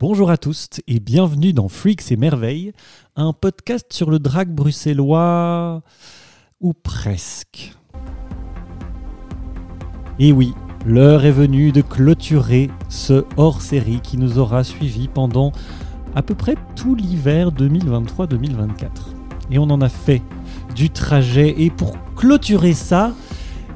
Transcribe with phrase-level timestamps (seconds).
[0.00, 2.72] Bonjour à tous et bienvenue dans Freaks et Merveilles,
[3.16, 5.82] un podcast sur le drag bruxellois
[6.60, 7.74] ou presque.
[10.20, 10.54] Et oui,
[10.86, 15.50] l'heure est venue de clôturer ce hors-série qui nous aura suivis pendant
[16.14, 18.86] à peu près tout l'hiver 2023-2024.
[19.50, 20.22] Et on en a fait
[20.76, 23.14] du trajet et pour clôturer ça,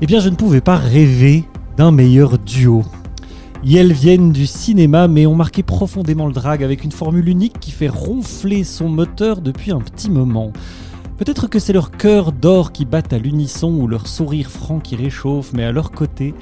[0.00, 1.42] eh bien je ne pouvais pas rêver
[1.76, 2.84] d'un meilleur duo.
[3.64, 7.88] Viennent du cinéma mais ont marqué profondément le drag avec une formule unique qui fait
[7.88, 10.52] ronfler son moteur depuis un petit moment.
[11.16, 14.96] Peut-être que c'est leur cœur d'or qui battent à l'unisson ou leur sourire franc qui
[14.96, 16.34] réchauffe, mais à leur côté,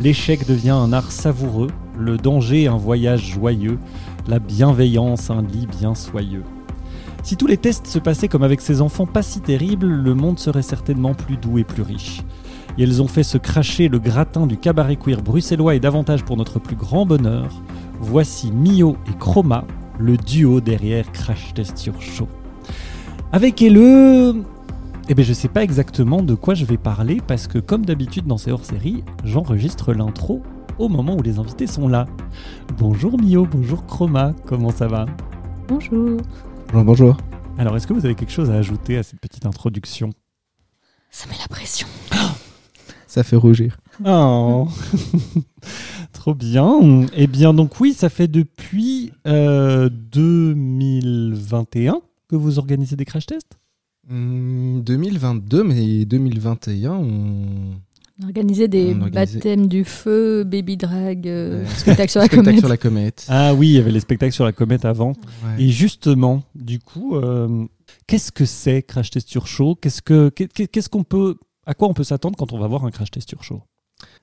[0.00, 3.78] l'échec devient un art savoureux, le danger un voyage joyeux,
[4.28, 6.44] la bienveillance un lit bien soyeux.
[7.22, 10.38] Si tous les tests se passaient comme avec ces enfants pas si terribles, le monde
[10.38, 12.22] serait certainement plus doux et plus riche
[12.78, 16.36] et elles ont fait se cracher le gratin du cabaret queer bruxellois et davantage pour
[16.36, 17.48] notre plus grand bonheur.
[18.00, 19.64] Voici Mio et Chroma,
[19.98, 22.28] le duo derrière Crash Test sur Show.
[23.32, 23.76] Avec elle,
[25.08, 28.26] eh bien, je sais pas exactement de quoi je vais parler parce que, comme d'habitude
[28.26, 30.42] dans ces hors-séries, j'enregistre l'intro
[30.78, 32.06] au moment où les invités sont là.
[32.78, 35.06] Bonjour Mio, bonjour Chroma, comment ça va?
[35.68, 36.20] Bonjour.
[36.68, 37.16] Bonjour, bonjour.
[37.58, 40.10] Alors, est-ce que vous avez quelque chose à ajouter à cette petite introduction?
[41.10, 41.86] Ça met la pression.
[43.16, 43.78] Ça fait rougir.
[44.04, 44.68] Oh.
[46.12, 47.06] Trop bien.
[47.16, 53.56] Eh bien, donc oui, ça fait depuis euh, 2021 que vous organisez des crash tests?
[54.06, 57.46] Hmm, 2022, mais 2021, on...
[58.20, 61.68] On a organisé des On baptêmes du feu, baby drag, euh, Ouais.
[61.76, 62.60] spectacle sur la spectacle comète.
[62.60, 63.26] sur la comète.
[63.30, 65.12] Ah oui, il y avait les spectacles sur la comète avant.
[65.42, 65.64] Ouais.
[65.64, 67.64] Et justement, du coup, euh,
[68.06, 69.74] qu'est-ce que c'est Crash Test sur Show?
[69.74, 72.84] Qu'est-ce que qu'est- qu'est-ce qu'on peut à quoi on peut s'attendre quand on va voir
[72.84, 73.62] un Crash Test sur Show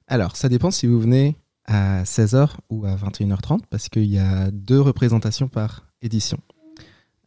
[0.08, 4.52] Alors, ça dépend si vous venez à 16h ou à 21h30, parce qu'il y a
[4.52, 6.40] deux représentations par édition.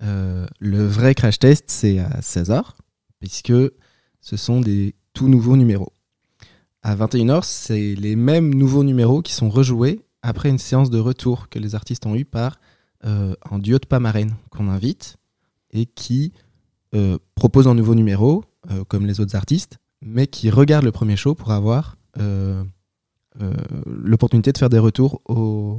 [0.03, 2.63] Euh, le vrai crash test, c'est à 16h,
[3.19, 3.53] puisque
[4.21, 5.93] ce sont des tout nouveaux numéros.
[6.83, 11.49] À 21h, c'est les mêmes nouveaux numéros qui sont rejoués après une séance de retour
[11.49, 12.59] que les artistes ont eu par
[13.05, 15.17] euh, un duo de pas marraines qu'on invite
[15.71, 16.33] et qui
[16.95, 18.45] euh, propose un nouveau numéro,
[18.89, 22.63] comme les autres artistes, mais qui regarde le premier show pour avoir euh,
[23.41, 23.53] euh,
[23.87, 25.79] l'opportunité de faire des retours aux,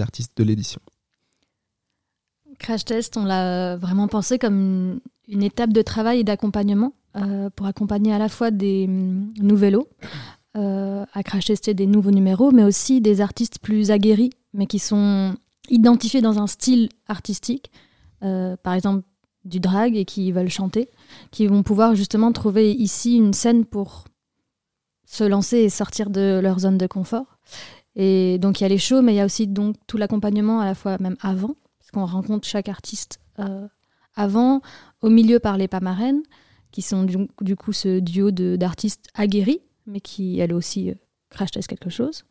[0.00, 0.82] artistes de l'édition.
[2.58, 7.66] Crash Test, on l'a vraiment pensé comme une, étape de travail et d'accompagnement euh, pour
[7.66, 9.88] accompagner à la fois des hum, nouvellos
[10.54, 15.36] à crash tester des nouveaux numéros, mais aussi des artistes plus aguerris, mais qui sont
[15.68, 17.70] identifiés dans un style artistique,
[18.20, 19.04] par exemple
[19.48, 20.90] du drag et qui veulent chanter,
[21.30, 24.04] qui vont pouvoir justement trouver ici une scène pour
[25.06, 27.38] se lancer et sortir de leur zone de confort.
[27.96, 30.60] Et donc il y a les shows, mais il y a aussi donc tout l'accompagnement
[30.60, 33.66] à la fois même avant, parce qu'on rencontre chaque artiste euh,
[34.14, 34.60] avant,
[35.00, 36.22] au milieu par les pas marraines,
[36.70, 42.24] qui sont du, coup ce duo d'artistes aguerris, mais qui elle aussi euh, quelque chose,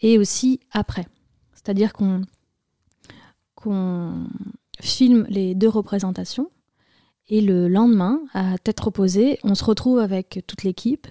[0.00, 1.06] et aussi après.
[1.52, 2.22] C'est-à-dire qu'on
[3.54, 4.26] qu'on
[4.82, 6.50] filme les deux représentations,
[7.28, 11.06] et le lendemain, à tête reposée, on se retrouve avec toute l'équipe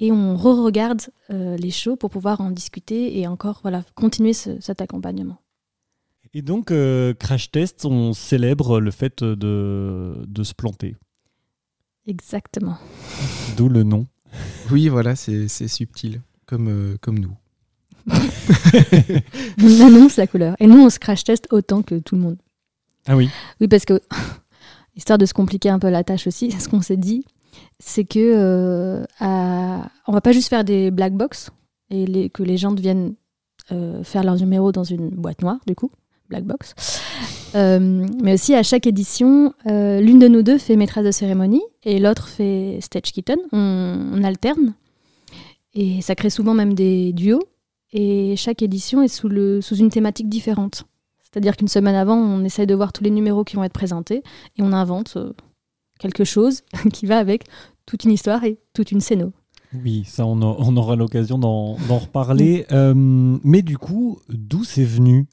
[0.00, 4.60] et on re-regarde euh, les shows pour pouvoir en discuter et encore voilà, continuer ce-
[4.60, 5.38] cet accompagnement.
[6.34, 10.96] Et donc, euh, Crash Test, on célèbre le fait de, de se planter.
[12.06, 12.76] Exactement.
[13.56, 14.06] D'où le nom.
[14.72, 17.36] Oui, voilà, c'est subtil, comme, euh, comme nous.
[19.62, 20.56] On annonce la couleur.
[20.58, 22.36] Et nous, on se crash test autant que tout le monde.
[23.06, 23.28] Ah oui.
[23.60, 24.00] Oui, parce que,
[24.96, 27.24] histoire de se compliquer un peu la tâche aussi, ce qu'on s'est dit,
[27.78, 31.50] c'est que euh, on va pas juste faire des black box
[31.90, 33.14] et que les gens viennent
[33.72, 35.90] euh, faire leurs numéros dans une boîte noire, du coup,
[36.28, 36.74] black box.
[37.54, 41.62] Euh, mais aussi, à chaque édition, euh, l'une de nous deux fait maîtresse de cérémonie
[41.82, 43.38] et l'autre fait stage kitten.
[43.52, 44.74] On, alterne.
[45.72, 47.42] Et ça crée souvent même des duos.
[47.92, 50.84] Et chaque édition est sous une thématique différente.
[51.34, 54.22] C'est-à-dire qu'une semaine avant, on essaye de voir tous les numéros qui vont être présentés
[54.56, 55.32] et on invente euh,
[55.98, 56.62] quelque chose
[56.92, 57.42] qui va avec
[57.86, 59.32] toute une histoire et toute une scéno.
[59.84, 62.66] Oui, ça, on, a- on aura l'occasion d'en d'en reparler.
[62.70, 62.94] Euh,
[63.42, 65.26] mais du coup, d'où c'est venu?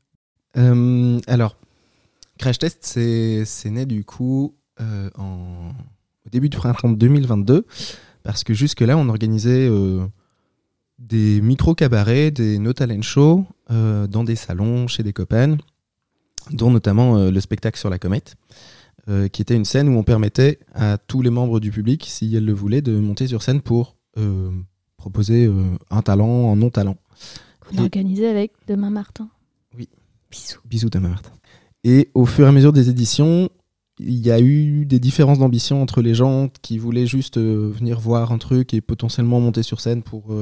[0.58, 1.56] Euh, alors,
[2.40, 5.70] Crash Test, c'est c'est né du coup euh, en,
[6.26, 7.68] au début du printemps 2022,
[8.24, 10.04] parce que jusque-là, on organisait euh,
[10.98, 15.58] des micro-cabarets, des no talent shows euh, dans des salons, chez des copains,
[16.54, 18.36] dont notamment euh, le spectacle sur la comète,
[19.10, 22.36] euh, qui était une scène où on permettait à tous les membres du public, si
[22.36, 24.52] elles le voulaient, de monter sur scène pour euh,
[24.98, 25.52] proposer
[25.90, 26.98] un talent, un non-talent.
[27.60, 29.30] Qu'on a organisé avec Demain Martin.
[29.76, 29.90] Oui.
[30.30, 30.60] Bisous.
[30.66, 31.32] Bisous Thomas Martin.
[31.84, 33.50] Et au fur et à mesure des éditions,
[33.98, 38.32] il y a eu des différences d'ambition entre les gens qui voulaient juste venir voir
[38.32, 40.36] un truc et potentiellement monter sur scène pour,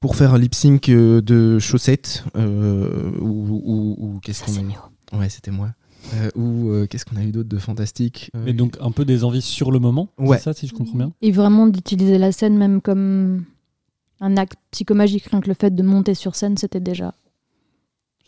[0.00, 4.54] pour faire un lip sync euh, de chaussettes euh, ou, ou- ou qu'est-ce qu'on a
[4.56, 5.16] c'est eu.
[5.18, 5.70] Ouais, c'était moi.
[6.14, 9.04] Euh, ou euh, qu'est-ce qu'on a eu d'autre de fantastique Euh, Mais donc un peu
[9.04, 10.38] des envies sur le moment, Ouais.
[10.38, 11.12] c'est ça si je comprends bien?
[11.20, 13.44] Et vraiment d'utiliser la scène même comme
[14.20, 15.24] un acte psychomagique.
[15.26, 17.14] Rien que le fait de monter sur scène, c'était déjà.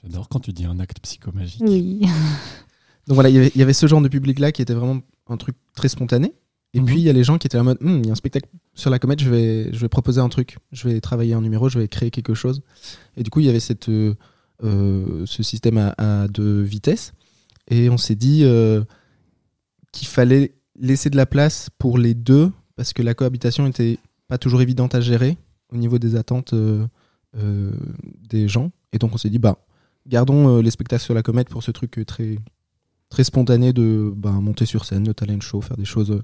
[0.03, 1.63] J'adore quand tu dis un acte psychomagique.
[1.65, 2.01] Oui.
[3.07, 5.01] Donc voilà, il y avait- il y avait ce genre de public-là qui était vraiment
[5.29, 6.33] un truc très spontané.
[6.75, 6.87] Et Mhm.
[6.87, 8.17] puis il y a les gens qui étaient en mode, Hum, il y a un
[8.17, 11.41] spectacle sur la comète, je vais, je vais proposer un truc, je vais travailler un
[11.41, 12.63] numéro, je vais créer quelque chose.
[13.17, 14.15] Et du coup, il y avait cette, euh,
[14.63, 17.13] euh, ce système à, à deux vitesses.
[17.69, 18.83] Et on s'est dit euh,
[19.93, 24.39] qu'il fallait laisser de la place pour les deux, parce que la cohabitation était pas
[24.39, 25.37] toujours évidente à gérer
[25.73, 26.87] au niveau des attentes euh,
[28.29, 28.71] des gens.
[28.93, 29.59] Et donc on s'est dit, bah,
[30.07, 32.39] gardons les spectacles sur la comète pour ce truc très,
[33.09, 36.23] très spontané de bah, monter sur scène, de talent show, faire des choses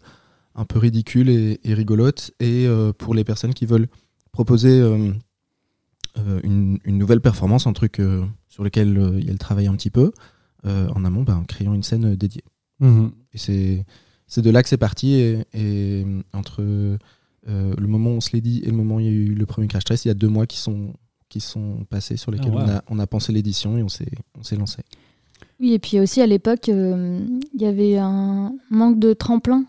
[0.56, 2.32] un peu ridicules et, et rigolotes.
[2.40, 3.88] Et euh, pour les personnes qui veulent
[4.32, 5.12] proposer euh,
[6.18, 9.38] euh, une, une nouvelle performance, un truc euh, sur lequel euh, il y a le
[9.38, 10.12] travail un petit peu,
[10.66, 12.44] euh, en amont, bah, en créant une scène dédiée.
[12.80, 13.12] Mhm.
[13.32, 13.84] Et c'est,
[14.26, 15.12] c'est de là que c'est parti.
[15.14, 16.96] Et, et, entre euh,
[17.46, 19.34] le moment où on se l'est dit et le moment où il y a eu
[19.34, 20.94] le premier crash test, il y a deux mois qui sont,
[21.28, 22.64] qui sont passés sur lesquels Ah, wow.
[22.64, 24.82] on, a, on a pensé l'édition et on s'est, on s'est lancé.
[25.60, 29.64] Oui, et puis aussi à l'époque, euh, il y avait un manque de tremplin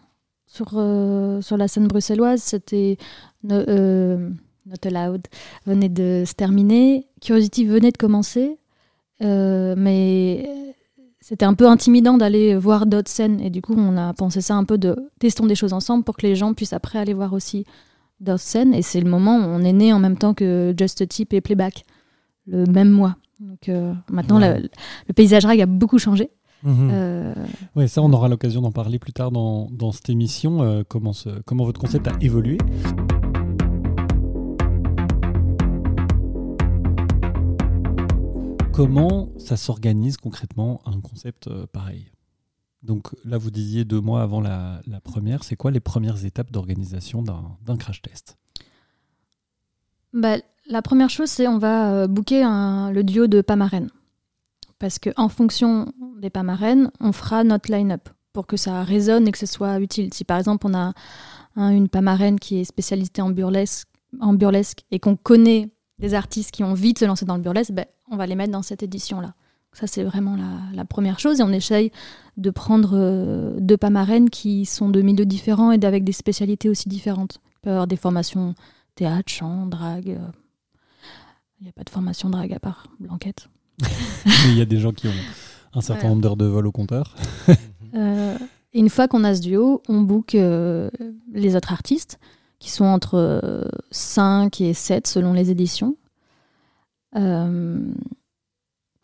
[0.47, 2.41] sur, euh, sur la scène bruxelloise.
[2.41, 2.97] C'était
[3.43, 4.29] no- euh,
[4.65, 5.27] Not Allowed
[5.65, 8.57] venait de se terminer, Curiosity venait de commencer,
[9.21, 10.49] euh, mais
[11.21, 13.39] c'était un peu intimidant d'aller voir d'autres scènes.
[13.41, 16.17] Et du coup, on a pensé ça un peu de testons des choses ensemble pour
[16.17, 17.65] que les gens puissent après aller voir aussi
[18.19, 18.73] d'autres scènes.
[18.73, 21.33] Et c'est le moment où on est né en même temps que Just a Tip
[21.33, 21.83] et Playback,
[22.47, 23.15] le même mois.
[23.39, 23.69] Donc
[24.09, 24.53] maintenant, Ouais.
[24.53, 26.29] la- le paysage drag a beaucoup changé.
[26.63, 26.89] Mhm.
[26.91, 27.33] Euh,
[27.75, 30.61] Ouais, ça, on aura l'occasion d'en parler plus tard dans, dans cette émission.
[30.63, 32.57] euh, comment, ce- comment votre concept a évolué.
[38.73, 42.11] Comment ça s'organise concrètement un concept euh, pareil?
[42.83, 45.43] Donc là, vous disiez deux mois avant la, la première.
[45.43, 48.37] C'est quoi les premières étapes d'organisation d'un crash test?
[50.13, 50.37] Bah,
[50.69, 53.89] la première chose, c'est on va booker un- le duo de pas marraines.
[54.79, 56.43] Parce qu'en fonction des pas
[56.99, 60.13] on fera notre line-up pour que ça résonne et que ce soit utile.
[60.13, 60.93] Si par exemple on a
[61.55, 62.01] un- une pas
[62.39, 63.11] qui est spécialisée
[64.19, 65.69] en burlesque, et qu'on connaît
[65.99, 68.35] des artistes qui ont envie de se lancer dans le burlesque, ben, on va les
[68.35, 69.33] mettre dans cette édition-là.
[69.73, 71.39] Ça, c'est vraiment la, première chose.
[71.39, 71.91] Et on essaye
[72.37, 73.89] de prendre euh, deux pas
[74.29, 77.39] qui sont de milieux différents et avec des spécialités aussi différentes.
[77.57, 78.55] Il peut y avoir des formations
[78.95, 80.09] théâtre, chant, drague.
[80.11, 80.31] euh.
[81.59, 83.49] Il n'y a pas de formation drague à part Blanquette.
[84.25, 85.11] Mais Il y a des gens qui ont
[85.73, 86.09] un certain Ouais.
[86.09, 87.15] nombre d'heures de vol au compteur.
[87.95, 88.37] Euh,
[88.73, 90.89] et une fois qu'on a ce duo, on book euh,
[91.33, 92.19] les autres artistes,
[92.59, 95.95] qui sont entre euh, 5 et 7 selon les éditions.
[97.15, 97.79] Euh,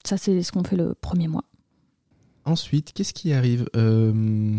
[0.03, 1.45] ça, c'est ce qu'on fait le premier mois.
[2.45, 3.67] Ensuite, qu'est-ce qui arrive?
[3.77, 4.57] Euh,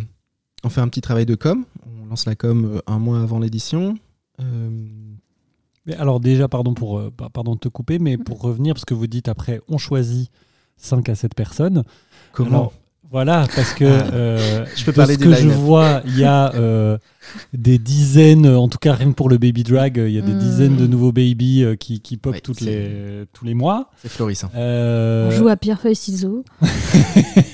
[0.64, 1.64] On fait un petit travail de com.
[1.86, 3.96] On lance la com euh, un mois avant l'édition.
[5.86, 8.84] Mais alors déjà, pardon, pour, euh, pa- pardon de te couper, mais pour revenir, parce
[8.84, 10.30] que vous dites après, on choisit
[10.78, 11.82] 5 à 7 personnes.
[12.32, 12.72] comment Alors,
[13.10, 14.12] Voilà, parce que Ah.
[14.14, 16.98] euh, Je peux de parler ce des que je vois, il y a euh,
[17.52, 20.32] des dizaines, en tout cas rien que pour le baby drag, il y a des
[20.32, 20.38] Mm.
[20.38, 23.90] dizaines de nouveaux baby euh, qui, qui pop Ouais, toutes c'est- les, tous les mois.
[24.02, 24.50] C'est florissant.
[24.56, 26.44] Euh, On joue à pierre, feuille, ciseaux.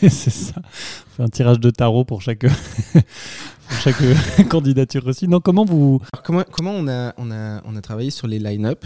[0.00, 0.54] c'est ça.
[0.56, 2.46] On fait un tirage de tarot pour chaque,
[3.70, 5.28] pour chaque candidature aussi.
[5.28, 6.00] Non, comment vous...
[6.12, 8.84] Alors, comment, comment on, a, on, a, on a travaillé sur les line-up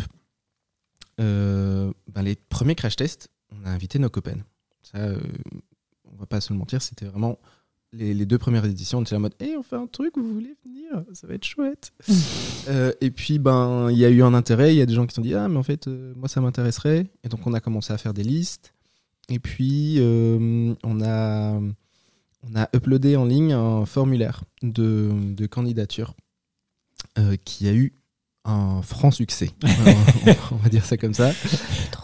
[1.20, 4.38] Euh, ben, Les premiers crash tests, on a invité nos copains.
[4.82, 5.18] Ça, euh,
[6.12, 7.38] on va pas se le mentir, c'était vraiment
[7.92, 8.98] les, les deux premières éditions.
[8.98, 11.04] On était en mode, hey, on fait un truc, vous voulez venir?
[11.12, 11.92] Ça va être chouette.
[12.66, 14.74] Euh, et puis, ben, il y a eu un intérêt.
[14.74, 16.28] Il y a des gens qui se sont dit, ah, mais en fait, euh, moi,
[16.28, 17.10] ça m'intéresserait.
[17.22, 18.72] Et donc, on a commencé à faire des listes.
[19.28, 21.60] Et puis, euh, on a
[22.48, 26.14] on a uploadé en ligne un formulaire de, de candidature
[27.18, 27.94] euh, qui a eu
[28.44, 29.50] un franc succès.
[30.26, 31.32] Euh, on va dire ça comme ça.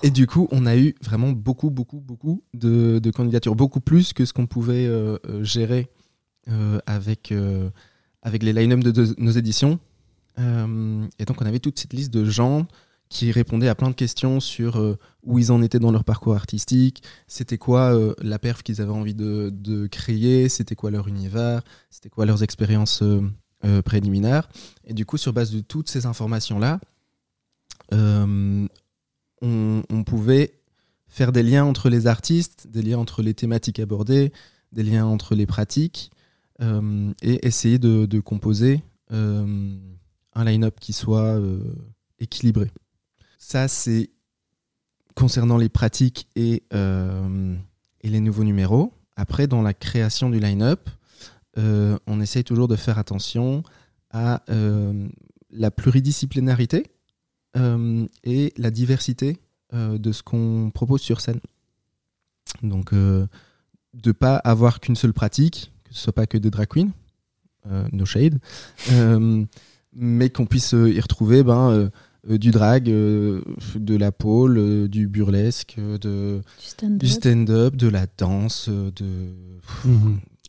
[0.02, 4.12] Et du coup, on a eu vraiment beaucoup, beaucoup, beaucoup de, de candidatures, beaucoup plus
[4.12, 5.88] que ce qu'on pouvait euh, gérer
[6.48, 7.32] euh, avec,
[8.20, 9.78] avec les line-up de, de nos éditions.
[10.36, 12.66] Et donc, on avait toute cette liste de gens
[13.10, 16.34] qui répondaient à plein de questions sur euh, où ils en étaient dans leur parcours
[16.34, 21.62] artistique, c'était quoi euh, la perf qu'ils avaient envie de, créer, c'était quoi leur univers,
[21.90, 24.48] c'était quoi leurs expériences euh, préliminaires.
[24.86, 26.80] Et du coup, sur base de toutes ces informations-là,
[27.92, 28.68] on,
[30.06, 30.54] pouvait
[31.08, 34.32] faire des liens entre les artistes, des liens entre les thématiques abordées,
[34.70, 36.12] des liens entre les pratiques,
[36.60, 41.40] et essayer de, de composer un line-up qui soit
[42.20, 42.70] équilibré.
[43.42, 44.10] Ça, c'est
[45.14, 47.56] concernant les pratiques et, euh,
[48.02, 48.92] et les nouveaux numéros.
[49.16, 50.90] Après, dans la création du line-up,
[51.58, 53.62] euh, on essaye toujours de faire attention
[54.10, 55.08] à euh,
[55.50, 56.86] la pluridisciplinarité
[58.22, 59.40] et la diversité
[59.72, 61.40] de ce qu'on propose sur scène.
[62.62, 66.92] Donc, de pas avoir qu'une seule pratique, que ce soit pas que des drag queens,
[67.90, 68.38] no shade,
[69.92, 71.90] mais qu'on puisse y retrouver ben,
[72.28, 73.40] du drag, euh,
[73.74, 76.98] de la pole, euh, du burlesque, euh, de, Du stand-up.
[76.98, 79.32] du stand-up, de la danse, euh, de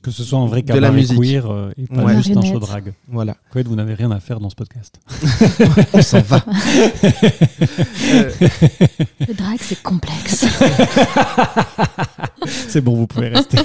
[0.04, 1.20] Que ce soit un vrai De la cabaret musique.
[1.20, 2.16] queer euh, et pas Ouais.
[2.18, 2.94] juste un show drag.
[3.08, 3.38] voilà.
[3.52, 5.00] Quoi, vous n'avez rien à faire dans ce podcast.
[5.94, 6.44] On s'en va.
[6.44, 8.32] Euh,
[9.28, 10.46] Le drag, c'est complexe.
[12.48, 13.58] C'est bon, vous pouvez rester.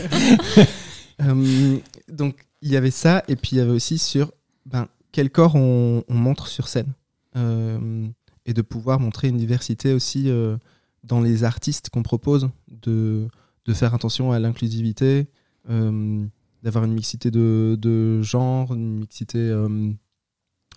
[1.23, 1.79] Euh,
[2.13, 4.31] donc il y avait ça, et puis il y avait aussi sur
[4.67, 6.93] ben, quel corps on, on montre sur scène.
[7.37, 8.07] Euh,
[8.47, 10.57] et de pouvoir montrer une diversité aussi euh,
[11.05, 12.49] dans les artistes qu'on propose,
[12.83, 13.27] de,
[13.65, 15.27] de faire attention à l'inclusivité,
[15.69, 16.25] euh,
[16.63, 19.91] d'avoir une mixité de, de genre, une mixité euh,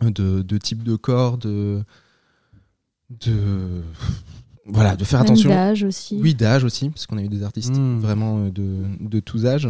[0.02, 1.84] de, de type de corps, de,
[3.10, 3.82] de
[4.66, 5.50] voilà, de faire Même attention.
[5.50, 6.20] d'âge aussi.
[6.22, 8.00] Oui, d'âge aussi, parce qu'on a eu des artistes Mm.
[8.00, 9.68] vraiment de, de tous âges,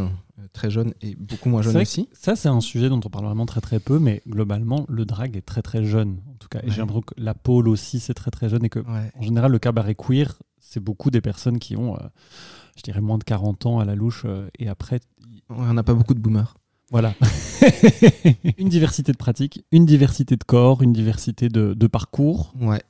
[0.53, 2.07] très jeunes et beaucoup moins jeunes aussi.
[2.13, 5.35] Ça, c'est un sujet dont on parle vraiment très très peu, mais globalement, le drag
[5.37, 6.19] est très très jeune.
[6.29, 6.71] En tout cas, et Ouais.
[6.71, 8.63] j'ai l'impression que la pole aussi, c'est très très jeune.
[8.65, 9.11] Et que, Ouais.
[9.17, 11.99] en général, le cabaret queer, c'est beaucoup des personnes qui ont, euh,
[12.77, 14.23] je dirais, moins de 40 ans à la louche.
[14.25, 14.99] euh, et après,
[15.49, 16.55] Ouais, on n'a pas beaucoup de boomers.
[16.91, 17.13] voilà.
[18.57, 22.53] une diversité de pratiques, une diversité de corps, une diversité de, de parcours.
[22.59, 22.81] Ouais.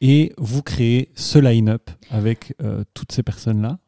[0.00, 3.78] Et vous créez ce line-up avec euh, toutes ces personnes-là.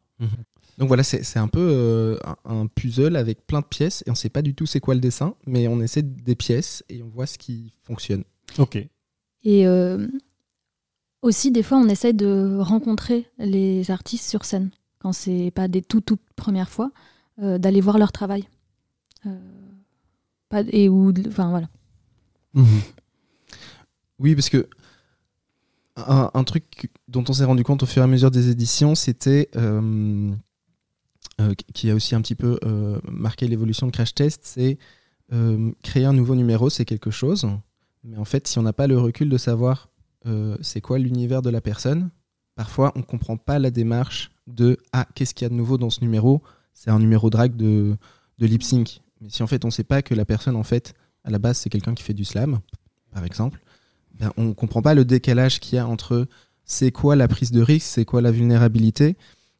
[0.78, 4.14] Donc voilà, c'est c'est un peu euh, un, puzzle avec plein de pièces et on
[4.14, 7.08] sait pas du tout c'est quoi le dessin, mais on essaie des pièces et on
[7.08, 8.24] voit ce qui fonctionne.
[8.58, 8.76] Ok.
[9.44, 10.06] Et euh,
[11.22, 15.82] aussi, des fois, on essaye de rencontrer les artistes sur scène, quand c'est pas des
[15.82, 16.90] tout, toutes premières fois,
[17.42, 18.48] euh, d'aller voir leur travail.
[19.26, 19.38] Euh,
[20.48, 21.68] pas, et où, enfin voilà.
[24.18, 24.68] Oui, parce que
[25.96, 28.94] un, un truc dont on s'est rendu compte au fur et à mesure des éditions,
[28.94, 30.30] c'était euh,
[31.54, 34.78] qui a aussi un petit peu euh, marqué l'évolution de Crash Test, c'est
[35.32, 37.48] euh, créer un nouveau numéro, c'est quelque chose,
[38.04, 39.88] mais en fait, si on n'a pas le recul de savoir
[40.26, 42.10] euh, c'est quoi l'univers de la personne,
[42.54, 45.90] parfois on comprend pas la démarche de ah qu'est-ce qu'il y a de nouveau dans
[45.90, 47.96] ce numéro, c'est un numéro drag de,
[48.38, 49.00] de lip sync.
[49.20, 51.58] Mais si en fait on sait pas que la personne en fait à la base
[51.58, 52.60] c'est quelqu'un qui fait du slam,
[53.12, 53.60] par exemple,
[54.18, 56.26] ben, on comprend pas le décalage qu'il y a entre
[56.64, 59.16] c'est quoi la prise de risque, c'est quoi la vulnérabilité.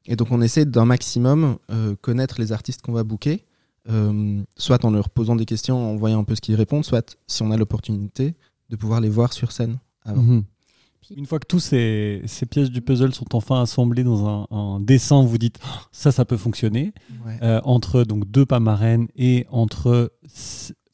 [0.09, 3.45] Et donc on essaie d'un maximum euh, connaître les artistes qu'on va booker,
[3.89, 7.17] euh, soit en leur posant des questions, en voyant un peu ce qu'ils répondent, soit
[7.27, 8.35] si on a l'opportunité
[8.71, 9.79] de pouvoir les voir sur scène.
[10.05, 10.23] avant.
[10.23, 10.45] Mhm.
[11.17, 14.81] Une fois que tous ces, ces pièces du puzzle sont enfin assemblées dans un, un
[14.81, 15.61] dessin, vous dites
[15.93, 16.93] ça, ça peut fonctionner.
[17.25, 17.39] Ouais.
[17.43, 20.13] Euh, entre donc deux pas marraines et entre,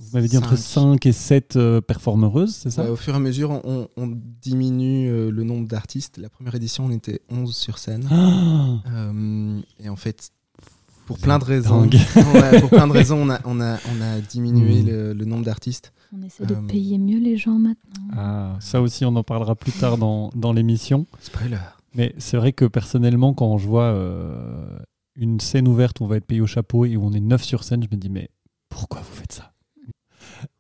[0.03, 0.93] vous m'avez dit entre Cinq.
[1.05, 2.83] 5 et 7 performeuses, c'est ça?
[2.85, 6.19] Ouais, au fur et à mesure, on, on diminue euh, le nombre d'artistes.
[6.19, 8.07] La première édition, on était 11 sur scène.
[8.11, 10.31] Ah, Euh, et en fait,
[11.07, 11.89] pour plein de raisons.
[12.35, 14.87] Ouais, pour plein de raisons, on a, on a, on a diminué Mm.
[14.87, 15.93] le, le nombre d'artistes.
[16.17, 18.05] On essaie de Euh, payer mieux les gens maintenant.
[18.17, 21.07] Ah, ça aussi, on en parlera plus tard dans, dans l'émission.
[21.21, 21.57] Spoiler.
[21.95, 24.79] Mais c'est vrai que personnellement, quand je vois euh,
[25.17, 27.43] une scène ouverte où on va être payé au chapeau et où on est neuf
[27.43, 28.31] sur scène, je me dis, mais
[28.69, 29.52] pourquoi vous faites ça?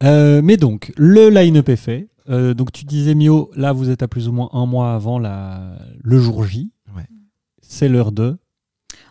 [0.03, 2.09] Euh, Mais donc, le line-up est fait.
[2.29, 5.19] Euh, donc, tu disais, Mio, là, vous êtes à plus ou moins un mois avant
[5.19, 6.71] la, le jour J.
[6.97, 7.07] Ouais.
[7.61, 8.37] C'est l'heure de.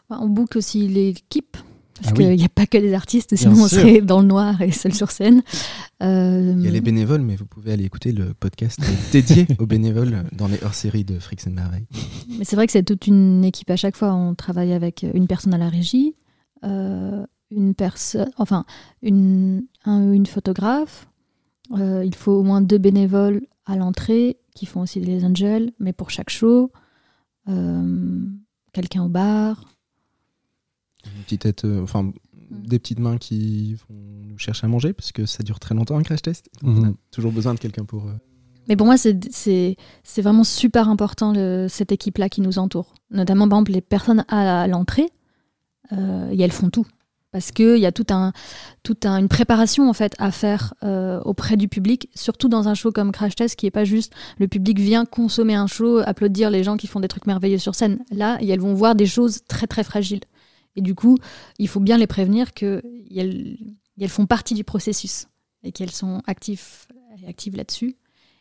[0.09, 1.57] Ouais, On boucle aussi l'équipe.
[1.95, 2.37] Parce Ah qu'il oui.
[2.37, 3.79] n'y a pas que des artistes, Bien sinon on sûr.
[3.81, 5.43] serait dans le noir et seul sur scène.
[6.01, 8.79] Euh, Il y a les bénévoles, mais vous pouvez aller écouter le podcast
[9.11, 11.85] dédié aux bénévoles dans les hors-séries de Fricks and Merveille.
[12.39, 14.15] Mais c'est vrai que c'est toute une équipe à chaque fois.
[14.15, 16.15] On travaille avec une personne à la régie,
[16.63, 18.65] euh, une personne, enfin
[19.01, 21.07] une, un- une photographe.
[21.71, 25.93] Euh, il faut au moins deux bénévoles à l'entrée qui font aussi les angels, mais
[25.93, 26.71] pour chaque show.
[27.47, 28.25] Euh,
[28.73, 29.65] Quelqu'un au bar.
[31.05, 32.11] Une petite tête, euh, enfin,
[32.49, 33.95] des petites mains qui vont
[34.29, 36.49] nous chercher à manger, parce que ça dure très longtemps un crash test.
[36.63, 36.95] On a Mhm.
[37.11, 38.07] toujours besoin de quelqu'un pour.
[38.07, 38.13] euh,
[38.69, 42.93] Mais pour moi, c'est- c'est c'est vraiment super important le- cette équipe-là qui nous entoure.
[43.09, 45.09] Notamment, par exemple, les personnes à, à l'entrée,
[45.91, 46.85] euh, et elles font tout.
[47.31, 48.33] Parce qu'il y a toute un,
[48.83, 52.73] tout un, une préparation en fait à faire euh, auprès du public, surtout dans un
[52.73, 56.49] show comme Crash Test qui est pas juste le public vient consommer un show, applaudir
[56.49, 58.03] les gens qui font des trucs merveilleux sur scène.
[58.11, 60.21] Là, elles vont voir des choses très très fragiles.
[60.75, 61.17] Et du coup,
[61.59, 63.57] il faut bien les prévenir qu'elles
[63.99, 65.27] elles font partie du processus
[65.63, 66.87] et qu'elles sont actives,
[67.27, 67.95] actives là-dessus.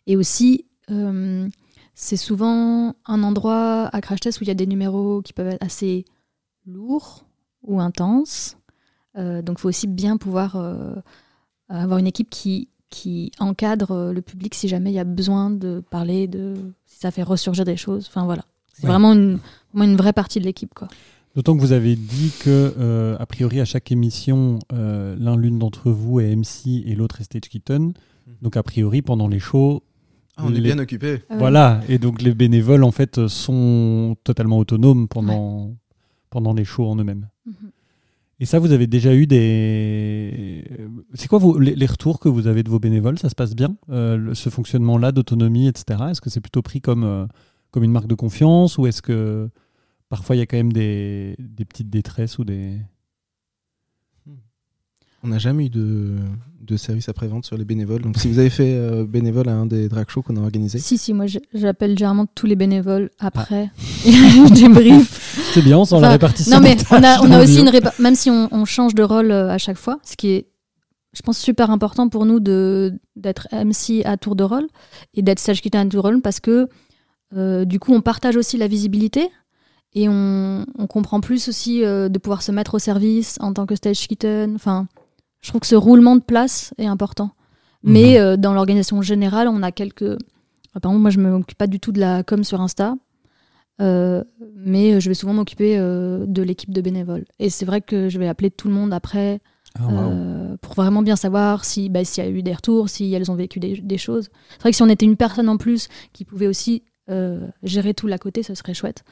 [0.07, 1.49] Et aussi, euh,
[1.95, 5.49] c'est souvent un endroit à Crash Test où il y a des numéros qui peuvent
[5.49, 6.05] être assez
[6.67, 7.25] lourds
[7.63, 8.57] ou intenses.
[9.21, 10.95] Euh, donc il faut aussi bien pouvoir euh,
[11.69, 15.83] avoir une équipe qui, qui encadre le public si jamais il y a besoin de
[15.91, 16.55] parler, de,
[16.87, 18.07] si ça fait ressurgir des choses.
[18.09, 18.45] Enfin voilà.
[18.73, 19.39] C'est vraiment, une,
[19.75, 20.73] une vraie partie de l'équipe.
[20.75, 20.89] quoi.
[21.37, 25.59] D'autant que vous avez dit que, euh, a priori, à chaque émission, euh, l'un l'une
[25.59, 27.83] d'entre vous est MC et l'autre est Stage Kitten.
[27.85, 27.93] Mhm.
[28.43, 29.83] Donc, a priori, pendant les shows.
[30.37, 31.23] Ah, on est bien occupé.
[31.29, 31.83] Ah voilà.
[31.89, 35.73] Et donc, les bénévoles, en fait, sont totalement autonomes pendant,
[36.31, 37.29] pendant les shows en eux-mêmes.
[37.47, 37.55] Mhm.
[38.43, 40.65] Et ça, vous avez déjà eu des.
[41.13, 43.19] C'est quoi les, retours que vous avez de vos bénévoles?
[43.19, 46.05] Ça se passe bien euh, Ce fonctionnement-là d'autonomie, etc.
[46.11, 47.29] Est-ce que c'est plutôt pris comme,
[47.71, 49.51] comme une marque de confiance ou est-ce que
[50.09, 51.37] parfois il y a quand même des,
[51.69, 52.79] petites détresses ou des.
[55.23, 58.01] On n'a jamais eu de, service après-vente sur les bénévoles.
[58.01, 60.79] Donc, si vous avez fait euh, bénévole à un des drag shows qu'on a organisé.
[60.79, 63.71] Si, si, moi j'appelle généralement tous les bénévoles après.
[63.77, 64.51] Ah.
[64.55, 65.51] débrief.
[65.53, 66.55] C'est bien, on sent la répartition.
[66.55, 69.51] Non, mais on a, on a aussi une Même si on, change de rôle euh,
[69.51, 70.47] à chaque fois, ce qui est,
[71.13, 74.69] je pense, super important pour nous d'être MC à tour de rôle
[75.15, 76.69] et d'être sage à tour de rôle parce que
[77.37, 79.29] euh, du coup, on partage aussi la visibilité
[79.95, 83.75] et on, comprend plus aussi euh, de pouvoir se mettre au service en tant que
[83.75, 84.55] stage kitten.
[84.55, 84.87] Enfin,
[85.41, 87.31] je trouve que ce roulement de place est important.
[87.83, 88.17] Mais mhm.
[88.17, 90.17] euh, dans l'organisation générale, on a quelques.
[90.73, 92.95] par exemple, moi, je ne m'occupe pas du tout de la com sur Insta.
[93.81, 94.23] Euh,
[94.57, 97.25] mais je vais souvent m'occuper de l'équipe de bénévoles.
[97.39, 99.41] Et c'est vrai que je vais appeler tout le monde après
[99.79, 99.87] ah,
[100.61, 103.37] pour vraiment bien savoir si bah, s'il y a eu des retours, si elles ont
[103.37, 104.29] vécu des, des choses.
[104.51, 106.83] C'est vrai que si on était une personne en plus qui pouvait aussi
[107.63, 109.03] gérer tout l'à côté, ce serait chouette.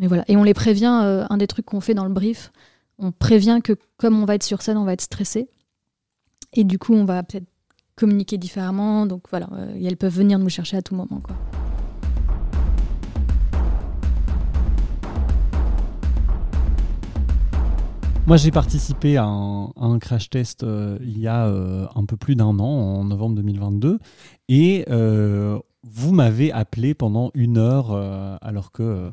[0.00, 0.24] Mais voilà.
[0.28, 2.52] Et on les prévient, euh, un des trucs qu'on fait dans le brief,
[3.00, 5.48] on prévient que comme on va être sur scène, on va être stressé.
[6.52, 7.46] Et du coup, on va peut-être
[7.96, 9.06] communiquer différemment.
[9.06, 11.20] Donc voilà, euh, elles peuvent venir nous chercher à tout moment.
[11.20, 11.36] Quoi.
[18.26, 22.58] Moi, j'ai participé à un, crash test euh, il y a un peu plus d'un
[22.58, 23.98] an, en novembre 2022.
[24.48, 24.84] Et
[25.82, 27.92] vous m'avez appelé pendant une heure
[28.42, 29.10] alors que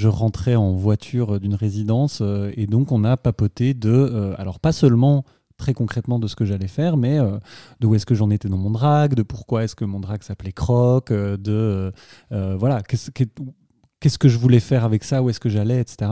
[0.00, 4.58] je rentrais en voiture d'une résidence euh, et donc on a papoté de, euh, alors
[4.58, 5.24] pas seulement
[5.58, 7.38] très concrètement de ce que j'allais faire, mais euh,
[7.80, 10.22] de où est-ce que j'en étais dans mon drag, de pourquoi est-ce que mon drag
[10.22, 11.92] s'appelait Croc, de
[12.30, 16.10] voilà, qu'est-ce que je voulais faire avec ça, où est-ce que j'allais, etc.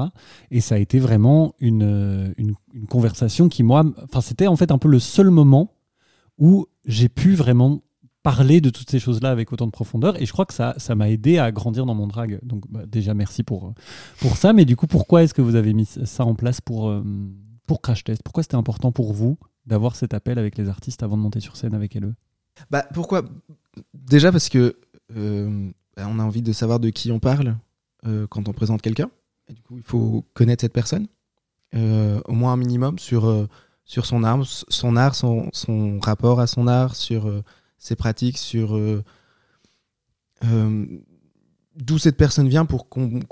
[0.51, 4.71] Et ça a été vraiment une, une, une conversation qui, moi, enfin, c'était en fait
[4.71, 5.73] un peu le seul moment
[6.37, 7.81] où j'ai pu vraiment
[8.23, 10.21] parler de toutes ces choses-là avec autant de profondeur.
[10.21, 12.41] Et je crois que ça, ça m'a aidé à grandir dans mon drag.
[12.43, 13.75] Donc bah, déjà, merci pour,
[14.21, 14.53] pour ça.
[14.53, 17.05] Mais du coup, pourquoi est-ce que vous avez mis ça en place pour, euh,
[17.67, 18.23] pour Crash Test?
[18.23, 21.57] Pourquoi c'était important pour vous d'avoir cet appel avec les artistes avant de monter sur
[21.57, 22.15] scène avec LE
[22.71, 23.23] bah, Pourquoi?
[23.95, 24.77] Déjà parce que
[25.17, 27.57] euh, on a envie de savoir de qui on parle
[28.07, 29.11] euh, quand on présente quelqu'un.
[29.49, 31.07] Et du coup, il faut connaître cette personne,
[31.75, 33.49] au moins un minimum sur,
[33.87, 37.43] sur son art, son, art son, son rapport à son art, sur
[37.79, 39.03] ses pratiques, sur euh,
[40.45, 40.87] euh,
[41.77, 43.23] d'où cette personne vient pour qu'on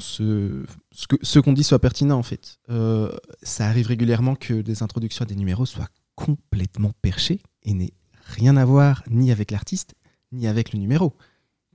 [0.00, 2.58] se ce que ce qu'on dit soit pertinent en fait.
[2.70, 7.94] Euh, ça arrive régulièrement que des introductions à des numéros soient complètement perchées et n'aient
[8.24, 9.94] rien à voir ni avec l'artiste
[10.32, 11.14] ni avec le numéro.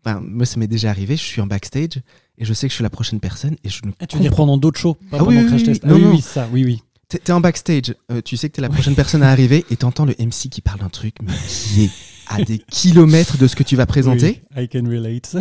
[0.03, 1.15] Enfin, moi, ça m'est déjà arrivé.
[1.15, 2.01] Je suis en backstage
[2.37, 3.91] et je sais que je suis la prochaine personne et je ne.
[3.99, 5.83] Ah, tu veux dire pendant d'autres shows, pas ah, pendant oui, Crash Test.
[5.85, 6.83] Ah, oui, oui, ça, oui, oui.
[7.09, 10.03] T'es en backstage, euh, tu sais que t'es la prochaine personne à arriver et t'entends
[10.03, 11.89] le MC qui parle d'un truc mais qui est
[12.27, 14.41] à des kilomètres de ce que tu vas présenter.
[14.57, 15.37] I can relate.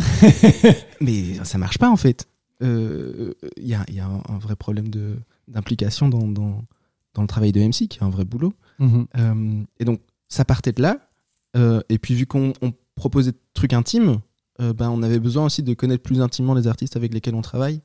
[1.00, 2.29] mais ça marche pas en fait.
[2.61, 4.88] Il euh, y, a, y, a, un vrai problème
[5.48, 6.64] d'implication dans, dans,
[7.14, 8.55] dans, le travail de MC qui est un vrai boulot.
[8.79, 9.07] Mm-hmm.
[9.18, 11.00] Euh, et donc ça partait de là.
[11.88, 12.52] et puis vu qu'on
[12.94, 14.20] proposait des trucs intimes,
[14.61, 17.81] ben, on avait besoin aussi de connaître plus intimement les artistes avec lesquels on travaille,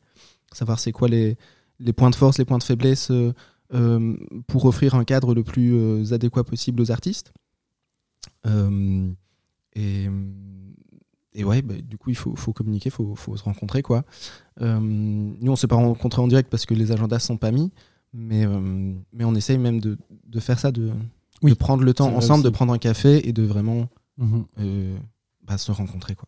[0.54, 1.36] savoir c'est quoi les,
[1.80, 3.12] les points de force, les points de faiblesse
[4.48, 7.34] pour offrir un cadre le plus euh, adéquat possible aux artistes.
[8.46, 9.10] Euh,
[9.74, 10.08] et,
[11.34, 13.82] et ouais, bah, du coup, il faut, faut communiquer, il faut, faut, se rencontrer.
[13.82, 14.04] Quoi.
[14.60, 17.52] nous, on ne s'est pas rencontrés en direct parce que les agendas ne sont pas
[17.52, 17.72] mis,
[18.14, 18.46] mais,
[19.14, 20.92] mais on essaye même de, de faire ça, de,
[21.42, 24.46] de, prendre le temps ensemble, de prendre un café et de vraiment mhm.
[25.44, 26.16] bah, se rencontrer.
[26.16, 26.28] Quoi.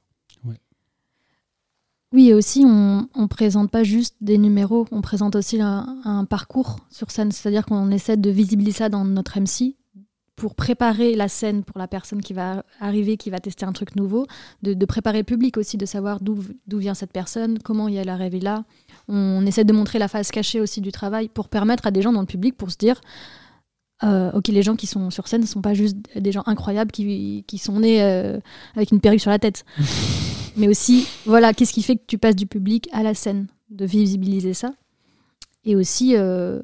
[2.13, 6.77] Oui, et aussi, on ne présente pas juste des numéros, on présente aussi un, parcours
[6.91, 7.31] sur scène.
[7.31, 9.75] C'est-à-dire qu'on essaie de visibiliser ça dans notre MC
[10.35, 13.95] pour préparer la scène pour la personne qui va arriver, qui va tester un truc
[13.95, 14.27] nouveau,
[14.61, 16.37] de, préparer le public aussi, de savoir d'où
[16.77, 18.63] vient cette personne, comment y elle est arrivée là.
[19.07, 22.13] On essaie de montrer la face cachée aussi du travail pour permettre à des gens
[22.13, 23.01] dans le public pour se dire
[24.03, 26.91] euh, ok, les gens qui sont sur scène ne sont pas juste des gens incroyables
[26.91, 28.39] qui, qui sont nés euh,
[28.75, 29.65] avec une perruque sur la tête.
[30.57, 33.85] Mais aussi, voilà, qu'est-ce qui fait que tu passes du public à la scène De
[33.85, 34.73] visibiliser ça?
[35.65, 36.61] Et aussi, euh,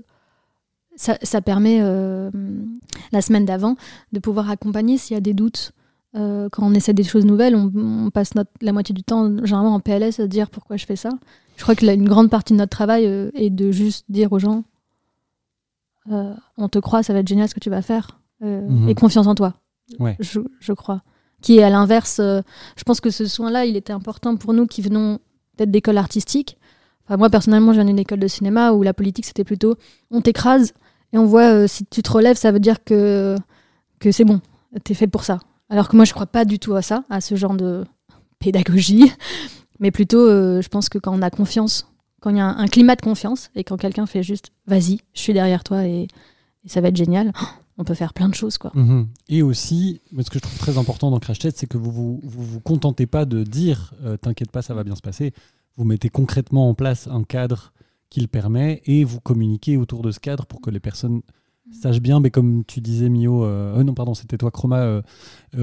[0.95, 3.75] ça, ça, permet, la semaine d'avant,
[4.11, 5.71] de pouvoir accompagner s'il y a des doutes.
[6.13, 9.75] quand on essaie des choses nouvelles, on, on passe notre, la moitié du temps, généralement
[9.75, 11.09] en PLS, à dire pourquoi je fais ça.
[11.57, 14.63] Je crois que une grande partie de notre travail est de juste dire aux gens
[16.11, 18.19] euh, on te croit, ça va être génial ce que tu vas faire.
[18.41, 18.89] Euh, mhm.
[18.89, 19.55] Et confiance en toi,
[20.19, 21.01] je, crois.
[21.41, 22.41] Qui est à l'inverse, euh,
[22.75, 25.19] je pense que ce soin-là, il était important pour nous qui venons
[25.55, 26.57] peut-être d'école artistique.
[27.05, 29.75] Enfin, moi, personnellement, je viens d'une école de cinéma où la politique, c'était plutôt
[30.11, 30.73] on t'écrase
[31.13, 33.35] et on voit si tu te relèves, ça veut dire que,
[33.99, 34.41] que c'est bon,
[34.83, 35.39] t'es fait pour ça.
[35.69, 37.83] Alors que moi, je crois pas du tout à ça, à ce genre de
[38.39, 39.11] pédagogie,
[39.79, 42.95] mais plutôt, je pense que quand on a confiance quand il y a un, climat
[42.95, 46.07] de confiance et quand quelqu'un fait juste vas-y, je suis derrière toi et,
[46.65, 47.31] ça va être génial,
[47.79, 48.57] on peut faire plein de choses.
[48.57, 48.71] quoi.
[48.75, 49.07] Mhm.
[49.29, 52.19] Et aussi, ce que je trouve très important dans Crash Test, c'est que vous vous,
[52.23, 55.33] vous contentez pas de dire euh, t'inquiète pas, ça va bien se passer.
[55.77, 57.71] Vous mettez concrètement en place un cadre
[58.09, 61.21] qui le permet et vous communiquez autour de ce cadre pour que les personnes
[61.71, 65.01] sachent bien, mais comme tu disais Mio, euh, euh, non pardon, c'était toi Chroma,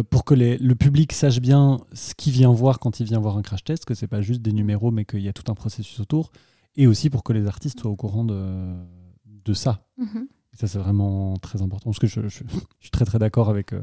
[0.08, 3.36] pour que les, le public sache bien ce qu'il vient voir quand il vient voir
[3.36, 5.54] un crash test, que c'est pas juste des numéros, mais qu'il y a tout un
[5.54, 6.30] processus autour
[6.76, 8.74] et aussi pour que les artistes soient au courant de,
[9.44, 9.84] de ça.
[10.56, 10.60] Mhm.
[10.60, 11.90] ça, c'est vraiment très important.
[11.90, 12.42] Parce que je, je,
[12.80, 13.82] suis très, très d'accord avec, euh,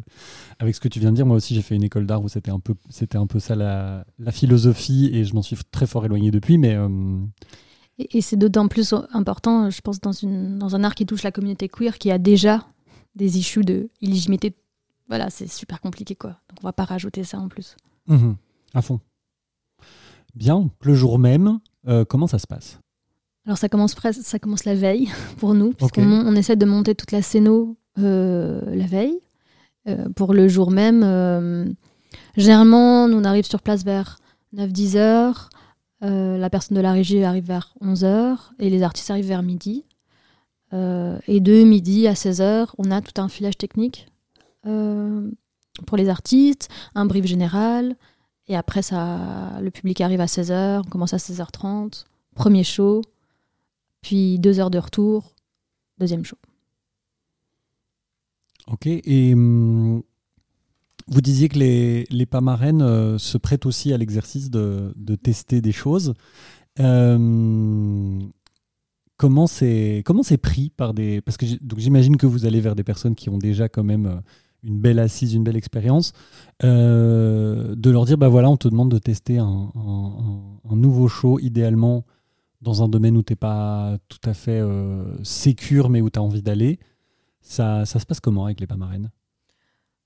[0.60, 1.26] avec ce que tu viens de dire.
[1.26, 3.56] Moi aussi, j'ai fait une école d'art où c'était un, peu, c'était un peu ça
[3.56, 6.58] la, la philosophie et je m'en suis très fort éloigné depuis.
[6.58, 6.76] Mais.
[6.76, 7.20] Euh,
[8.00, 11.32] et, c'est d'autant plus important, je pense, dans, une, dans un art qui touche la
[11.32, 12.66] communauté queer, qui a déjà
[13.16, 14.56] des issues de illégitimité.
[15.08, 16.32] Voilà, c'est super compliqué, quoi.
[16.50, 17.76] Donc, on va pas rajouter ça en plus.
[18.08, 18.36] Mhm.
[18.74, 19.00] à fond.
[20.36, 22.80] Bien, le jour même, euh, comment ça se passe?
[23.46, 27.12] Alors ça commence, ça commence la veille pour nous, puisqu'on on essaie de monter toute
[27.12, 29.20] la scéno euh, la veille.
[29.88, 31.66] Euh, pour le jour même, euh,
[32.38, 34.18] généralement, nous on arrive sur place vers
[34.56, 35.50] 9-10 heures.
[36.02, 39.86] la personne de la régie arrive vers 11 heures et les artistes arrivent vers midi.
[40.72, 44.08] et de midi à 16 heures, on a tout un filage technique
[44.64, 47.96] pour les artistes, un brief général.
[48.48, 53.02] Et après, ça, le public arrive à 16 heures, on commence à 16h30, premier show
[54.04, 55.34] puis deux heures de retour,
[55.98, 56.38] deuxième show.
[58.68, 60.04] Ok, et hum,
[61.08, 65.16] vous disiez que les, les pas marraines euh, se prêtent aussi à l'exercice de, de,
[65.16, 66.14] tester des choses.
[66.80, 68.20] Euh,
[69.18, 70.04] comment c'est
[70.42, 71.46] pris par des parce que
[71.78, 74.16] j'imagine que vous allez vers des personnes qui ont déjà quand même euh,
[74.64, 76.14] une belle assise, une belle expérience,
[76.62, 82.06] de leur dire bah voilà, on te demande de tester un, un nouveau show, idéalement
[82.64, 86.18] dans un domaine où tu n'es pas tout à fait euh, sécure, mais où tu
[86.18, 86.80] as envie d'aller.
[87.42, 89.12] Ça, se passe comment avec les Pamarènes?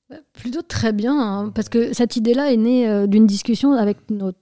[0.09, 3.97] Bah, Plutôt très bien, hein, parce que cette idée-là est née euh, d'une discussion avec
[4.09, 4.33] nos,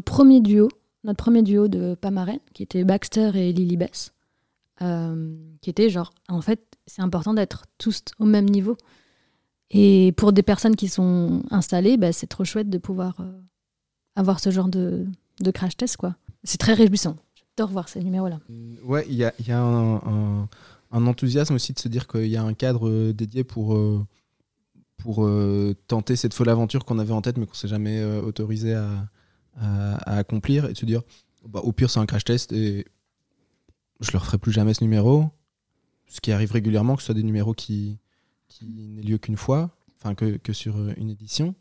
[0.00, 0.68] premiers duos,
[1.04, 4.12] notre premier duo de Pamarènes, qui était Baxter et Lily Bess,
[4.82, 8.76] euh, qui était genre, en fait, c'est important d'être tous au même niveau.
[9.70, 13.40] Et pour des personnes qui sont installées, bah, c'est trop chouette de pouvoir euh,
[14.16, 15.06] avoir ce genre de,
[15.40, 16.16] de crash test, quoi.
[16.44, 17.16] C'est très réjouissant
[17.56, 18.40] de revoir ces numéros-là.
[18.48, 20.48] Mm, ouais, il y a, y a un,
[20.90, 24.04] un, enthousiasme aussi de se dire qu'il y a un cadre euh, dédié pour, euh,
[24.96, 28.74] pour euh, tenter cette folle aventure qu'on avait en tête mais qu'on s'est jamais autorisé
[28.74, 29.08] à,
[29.56, 31.02] à, accomplir et de se dire
[31.46, 32.86] bah, au pire c'est un crash test et
[34.00, 35.26] je leur ferai plus jamais ce numéro.
[36.08, 37.98] Ce qui arrive régulièrement, que ce soit des numéros qui,
[38.48, 41.54] qui n'aient lieu qu'une fois, enfin que, que sur une édition.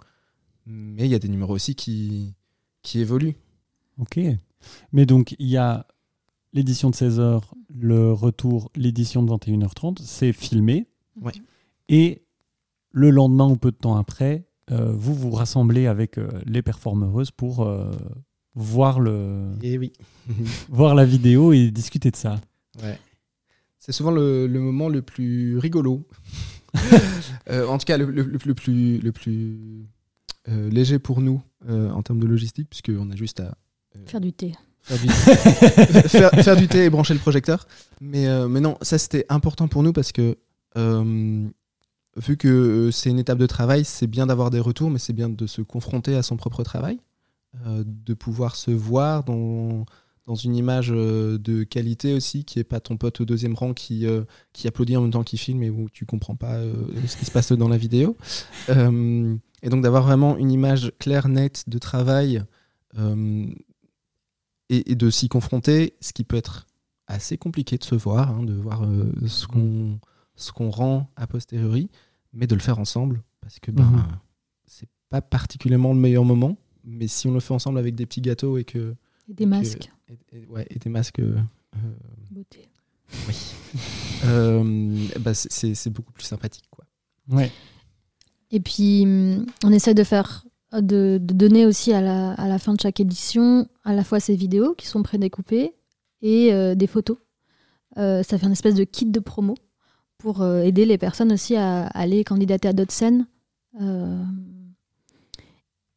[0.65, 2.33] Mais il y a des numéros aussi qui,
[2.81, 3.35] qui évoluent.
[3.97, 4.19] Ok.
[4.91, 5.85] Mais donc, il y a
[6.53, 7.41] l'édition de 16h,
[7.73, 10.87] le retour, l'édition de 21h30, c'est filmé.
[11.89, 12.23] Et
[12.91, 17.31] le lendemain ou peu de temps après, euh, vous vous rassemblez avec euh, les performeuses
[17.31, 17.91] pour euh,
[18.55, 19.51] voir, le...
[19.61, 19.91] Et eh oui.
[20.69, 22.39] voir la vidéo et discuter de ça.
[22.81, 22.97] Ouais.
[23.79, 26.07] C'est souvent le, moment le plus rigolo.
[27.49, 29.87] en tout cas, le, le, le plus, le plus
[30.47, 33.57] léger pour nous en termes de logistique, puisqu'on a juste à
[34.05, 34.53] Faire du thé.
[34.87, 36.67] Faire du...
[36.67, 37.67] thé et brancher le projecteur.
[37.99, 40.37] Mais, euh, mais non, ça c'était important pour nous parce que
[40.77, 41.47] euh,
[42.17, 45.29] vu que c'est une étape de travail, c'est bien d'avoir des retours, mais c'est bien
[45.29, 46.99] de se confronter à son propre travail.
[47.67, 49.85] euh, de pouvoir se voir dans,
[50.25, 53.73] dans une image euh, de qualité aussi, qui est pas ton pote au deuxième rang
[53.73, 54.23] qui, euh,
[54.53, 56.73] qui applaudit en même temps qu'il filme et où tu comprends pas euh,
[57.07, 58.15] ce qui se passe dans la vidéo.
[58.69, 62.43] Euh, et donc d'avoir vraiment une image claire, nette de travail
[62.97, 63.45] euh,
[64.71, 66.65] et, et de s'y confronter, ce qui peut être
[67.07, 69.99] assez compliqué de se voir, hein, de voir euh, ce qu'on
[70.35, 71.89] ce qu'on rend a posteriori,
[72.33, 74.03] mais de le faire ensemble, parce que ben, Mhm.
[74.65, 78.21] c'est pas particulièrement le meilleur moment, mais si on le fait ensemble avec des petits
[78.21, 78.95] gâteaux et que
[79.29, 79.91] Et des que- masques.
[80.09, 81.37] et, et- ouais, et des masques, euh,
[82.31, 82.69] Beauté.
[84.25, 86.85] euh, bah, c'est- c'est c'est beaucoup plus sympathique, quoi.
[87.29, 87.51] Ouais.
[88.51, 92.73] Et puis, hum, on essaie de faire, de, donner aussi à la, à la fin
[92.73, 95.75] de chaque édition à la fois ces vidéos qui sont prédécoupées
[96.21, 97.17] et euh, des photos.
[97.97, 99.55] Euh, ça fait une espèce de kit de promo
[100.17, 103.25] pour euh, aider les personnes aussi à, aller candidater à d'autres scènes.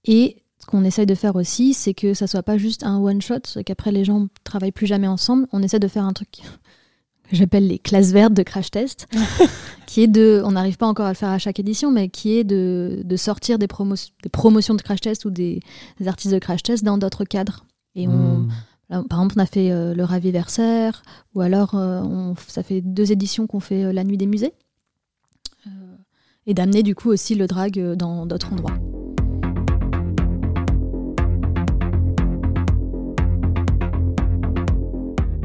[0.07, 3.21] Et ce qu'on essaye de faire aussi, c'est que ça soit pas juste un one
[3.21, 5.47] shot, qu'après les gens travaillent plus jamais ensemble.
[5.53, 6.43] On essaie de faire un truc
[7.29, 9.07] que j'appelle les classes vertes de crash test,
[9.87, 12.37] qui est de, on n'arrive pas encore à le faire à chaque édition, mais qui
[12.39, 15.61] est de, de sortir des, promos- des promotions de crash test ou des,
[16.01, 17.65] des artistes de crash test dans d'autres cadres.
[17.95, 18.49] Et on.
[18.91, 21.03] Là, par exemple, on a fait euh, le Raviversaire,
[21.35, 24.53] ou alors euh, on- ça fait deux éditions qu'on fait euh, la nuit des musées.
[25.67, 25.71] Euh,
[26.47, 28.75] et d'amener du coup aussi le drag euh, dans d'autres endroits.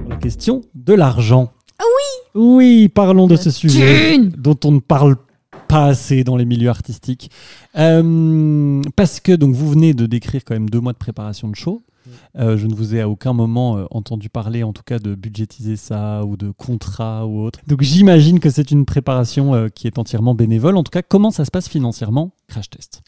[0.08, 1.52] La question de l'argent.
[2.40, 5.18] Oui parlons de ce sujet Thune dont on ne parle
[5.68, 7.30] pas assez dans les milieux artistiques.
[7.78, 11.56] Euh, parce que donc vous venez de décrire quand même deux mois de préparation de
[11.56, 11.82] show.
[12.38, 15.16] Euh, je ne vous ai à aucun moment euh, entendu parler, en tout cas, de
[15.16, 17.60] budgétiser ça ou de contrat ou autre.
[17.68, 20.78] Donc j'imagine que c'est une préparation euh, qui est entièrement bénévole.
[20.78, 23.02] En tout cas, comment ça se passe financièrement Crash Test?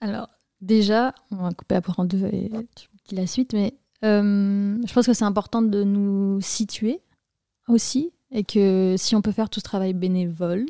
[0.00, 0.28] Alors,
[0.62, 4.92] déjà, on va couper après en deux et tu dis la suite, mais euh, je
[4.92, 7.00] pense que c'est important de nous situer
[7.68, 10.66] aussi, et que si on peut faire tout ce travail bénévole,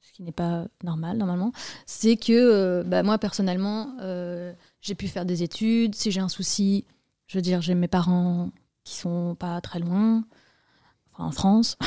[0.00, 1.52] ce qui n'est pas normal normalement,
[1.86, 6.28] c'est que euh, bah, moi personnellement, euh, j'ai pu faire des études, si j'ai un
[6.28, 6.84] souci,
[7.26, 8.50] je veux dire, j'ai mes parents
[8.84, 10.24] qui sont pas très loin,
[11.12, 11.76] enfin en France.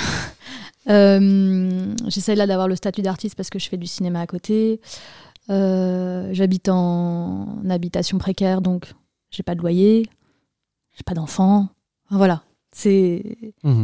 [0.90, 4.80] Euh, J'essaie là d'avoir le statut d'artiste parce que je fais du cinéma à côté.
[5.50, 8.94] Euh, J'habite en habitation précaire, donc
[9.30, 10.10] j'ai pas de loyer,
[10.96, 11.68] j'ai pas d'enfants.
[12.10, 12.44] Voilà,
[12.78, 13.24] c'est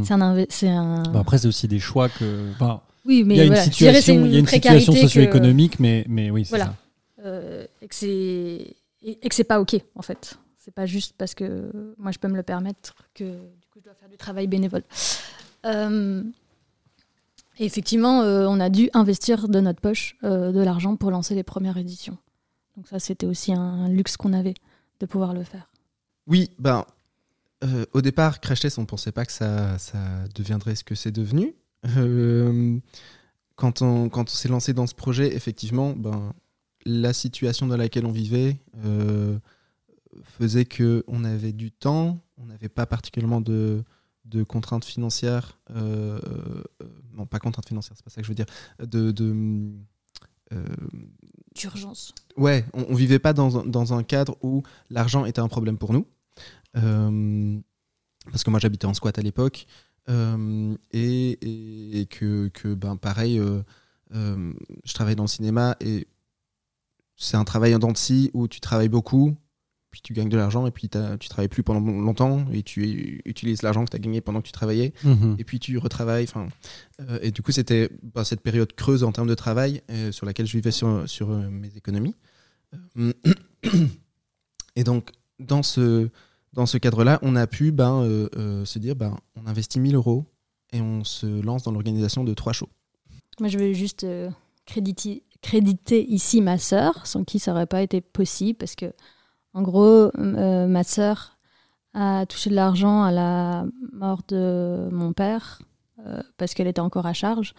[0.04, 1.04] c'est un.
[1.12, 2.52] Bah, après, c'est aussi des choix que.
[2.52, 5.00] enfin, oui, mais il y a une voilà, situation, il y a une situation que-
[5.00, 6.66] socio-économique, mais, mais oui, c'est Voilà.
[6.66, 6.76] ça.
[7.26, 10.38] euh, et que c'est et, et que c'est pas ok en fait.
[10.58, 13.84] C'est pas juste parce que moi je peux me le permettre que du coup je
[13.86, 14.84] dois faire du travail bénévole.
[15.66, 16.24] Euh,
[17.60, 21.36] et effectivement, euh, on a dû investir de notre poche euh, de l'argent pour lancer
[21.36, 22.18] les premières éditions.
[22.78, 24.56] Donc ça, c'était aussi un luxe qu'on avait
[25.00, 25.70] de pouvoir le faire.
[26.28, 26.86] Oui, ben,
[27.64, 30.00] euh, au départ, Crash Test, on pensait pas que ça, ça
[30.36, 31.56] deviendrait ce que c'est devenu.
[31.98, 32.80] Euh,
[33.56, 36.34] quand on, quand on s'est lancé dans ce projet, effectivement, ben,
[36.86, 39.38] la situation dans laquelle on vivait euh,
[40.24, 43.84] faisait que on avait du temps, on n'avait pas particulièrement de,
[44.26, 46.20] de contraintes financières, euh,
[47.14, 48.48] non pas contraintes financières, c'est pas ça que je veux dire,
[48.80, 49.72] de, de
[51.56, 52.14] D'urgence.
[52.38, 56.06] Ouais, on, on vivait pas dans un cadre où l'argent était un problème pour nous.
[56.78, 57.60] Euh,
[58.32, 59.66] parce que moi j'habitais en squat à l'époque.
[60.10, 63.62] euh, et, et- et que, que, ben, pareil, euh,
[64.14, 64.52] euh,
[64.84, 66.08] je travaille dans le cinéma et
[67.16, 67.94] c'est un travail en dents
[68.34, 69.36] où tu travailles beaucoup,
[69.92, 73.62] puis tu gagnes de l'argent et puis tu travailles plus pendant longtemps et tu utilises
[73.62, 75.36] l'argent que tu as gagné pendant que tu travaillais Mhm.
[75.40, 76.26] et puis tu retravailles.
[76.28, 76.50] Enfin,
[77.22, 79.82] et du coup, c'était bah, cette période creuse en termes de travail
[80.12, 82.16] sur laquelle je vivais sur, sur mes économies.
[84.76, 86.10] Et donc, dans ce,
[86.54, 89.96] dans ce cadre-là, on a pu ben, euh, euh, se dire ben, on investit 1000
[89.96, 90.26] euros
[90.72, 92.70] et on se lance dans l'organisation de trois shows.
[93.40, 94.30] Moi, je veux juste euh,
[94.66, 98.94] créditer, créditer ici ma sœur, sans qui ça n'aurait pas été possible, parce que,
[99.54, 101.38] en gros, ma sœur
[101.94, 105.62] a touché de l'argent à la mort de mon père,
[106.38, 107.54] parce qu'elle était encore à charge,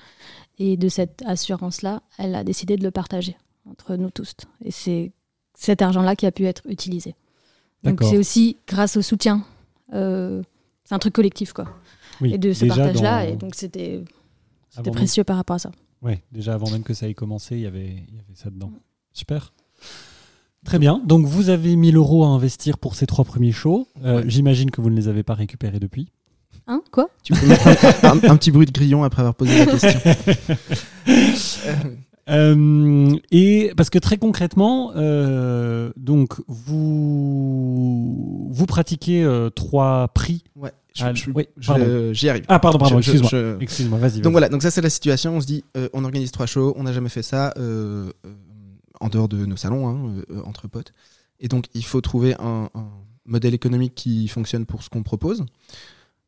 [0.58, 3.36] et de cette assurance-là, elle a décidé de le partager
[3.70, 4.34] entre nous tous.
[4.64, 5.12] Et c'est
[5.54, 7.14] cet argent-là qui a pu être utilisé.
[7.84, 9.44] Donc c'est aussi grâce au soutien.
[9.92, 10.42] euh,
[10.84, 11.66] c'est un truc collectif, quoi.
[12.20, 14.04] Oui, et de ce partage-là, dans- et donc c'était
[14.84, 15.70] même- précieux par rapport à ça.
[16.02, 18.50] Ouais, déjà avant même que ça ait commencé, il y avait, il y avait ça
[18.50, 18.70] dedans.
[19.12, 19.52] Super.
[20.64, 21.00] Très bien.
[21.04, 23.86] Donc vous avez 1000 euros à investir pour ces trois premiers shows.
[24.02, 24.24] Euh, Ouais.
[24.28, 26.10] J'imagine que vous ne les avez pas récupérés depuis.
[26.66, 26.82] Hein?
[26.90, 27.08] Quoi?
[27.22, 27.66] Tu peux mettre
[28.04, 30.00] un, un- un petit bruit de grillon après avoir posé la question.
[32.30, 40.42] Euh, et parce que très concrètement, euh, donc vous vous pratiquez euh, trois prix.
[40.56, 42.12] Ouais, je- je- oui, je- pardon.
[42.12, 42.44] j'y arrive.
[42.48, 44.14] Ah pardon, pardon, excuse-moi, excuse-moi, vas-y.
[44.16, 44.32] Donc vas-y.
[44.32, 45.36] voilà, donc ça c'est la situation.
[45.36, 47.52] On se dit, on organise trois shows, on n'a jamais fait ça
[49.00, 50.92] en dehors de nos salons, hein, entre potes.
[51.40, 52.88] Et donc il faut trouver un, un
[53.26, 55.44] modèle économique qui fonctionne pour ce qu'on propose.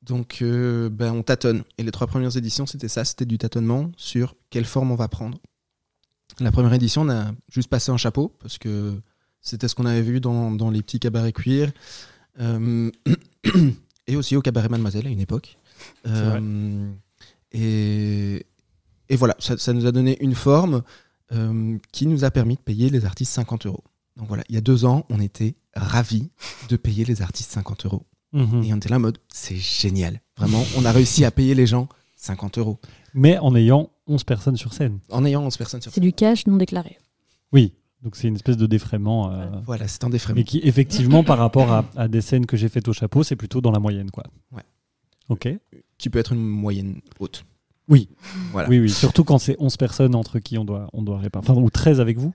[0.02, 1.62] Donc euh, ben, on tâtonne.
[1.78, 5.08] Et les trois premières éditions, c'était ça, c'était du tâtonnement sur quelle forme on va
[5.08, 5.38] prendre.
[6.40, 9.00] La première édition, on a juste passé un chapeau parce que
[9.40, 11.72] c'était ce qu'on avait vu dans, dans les petits cabarets cuir.
[12.40, 12.90] Euh,
[14.06, 15.56] et aussi au cabaret Mademoiselle à une époque.
[16.06, 16.90] Euh,
[17.52, 18.46] et,
[19.08, 20.82] et voilà, ça, ça nous a donné une forme
[21.32, 23.84] euh, qui nous a permis de payer les artistes 50 euros.
[24.16, 26.30] Donc voilà, il y a deux ans, on était ravis
[26.68, 28.06] de payer les artistes 50 euros.
[28.32, 28.62] Mhm.
[28.64, 30.20] Et on était là en mode, c'est génial.
[30.36, 32.78] Vraiment, on a réussi à payer les gens 50 euros
[33.14, 34.98] Mais en ayant 11 personnes sur scène.
[35.10, 36.98] en ayant 11 personnes sur C'est du cash non déclaré.
[37.52, 39.32] Oui, donc c'est une espèce de défraiement.
[39.32, 40.34] euh, Voilà, c'est un frais.
[40.34, 43.36] mais qui, effectivement, par rapport à, à des scènes que j'ai faites au chapeau, c'est
[43.36, 44.24] plutôt dans la moyenne, quoi.
[44.52, 44.62] Ouais.
[45.28, 45.48] Ok.
[45.98, 47.44] Qui peut être une moyenne haute.
[47.88, 48.08] Oui.
[48.52, 48.68] Voilà.
[48.68, 48.90] Oui, oui.
[48.90, 51.44] Surtout quand c'est 11 personnes entre qui on doit, on doit réparer.
[51.48, 52.32] Enfin, ou 13 avec vous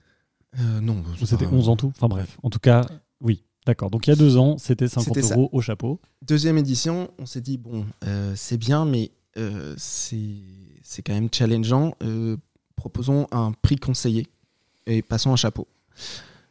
[0.58, 2.38] Euh, non, Ou c'était pas- 11 en tout Enfin, bref.
[2.42, 2.86] En tout cas,
[3.20, 3.42] oui.
[3.66, 3.90] D'accord.
[3.90, 5.34] Donc, il y a deux ans, c'était 50 C'était ça.
[5.36, 6.00] euros au chapeau.
[6.26, 10.16] Deuxième édition, on s'est dit, bon, euh, c'est bien, mais euh, c'est
[10.82, 11.94] c'est quand même challengeant.
[12.02, 12.36] Euh,
[12.76, 14.26] proposons un prix conseillé
[14.86, 15.68] et passons un chapeau.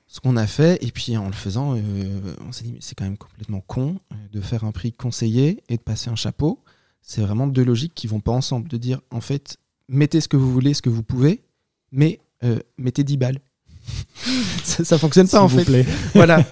[0.08, 2.96] Ce qu'on a fait, et puis en le faisant, euh, on s'est dit, mais c'est
[2.96, 6.60] quand même complètement con euh, de faire un prix conseillé et de passer un chapeau.
[7.02, 8.68] C'est vraiment deux logiques qui vont pas ensemble.
[8.68, 11.44] De dire, en fait, mettez ce que vous voulez, ce que vous pouvez,
[11.92, 13.40] mais euh, mettez 10 balles.
[14.64, 15.86] ça, ça fonctionne pas en vous fait plaît.
[16.14, 16.46] voilà.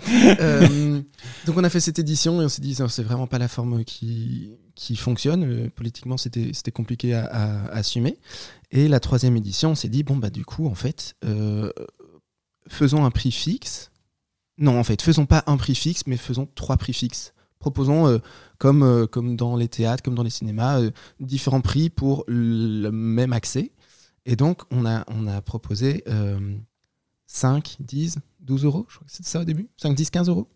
[1.46, 3.84] Donc on a fait cette édition et on s'est dit c'est vraiment pas la forme
[3.84, 5.44] qui, qui fonctionne.
[5.44, 8.18] Euh, politiquement, c'était compliqué à, à- à assumer.
[8.72, 11.72] Et la troisième édition, on s'est dit bon bah du coup en fait, euh,
[12.68, 13.92] faisons un prix fixe.
[14.58, 17.34] Non, en fait, faisons pas un prix fixe, mais faisons trois prix fixes.
[17.60, 18.20] Proposons, euh,
[18.58, 22.90] comme, euh, comme dans les théâtres, comme dans les cinémas, euh, différents prix pour le
[22.90, 23.72] même accès.
[24.26, 26.56] Et donc, on a, on a proposé euh,
[27.28, 28.86] 5, 10, 12 euros.
[28.90, 29.70] Je crois que c'était ça au début.
[29.78, 30.48] 5, 10, 15 euros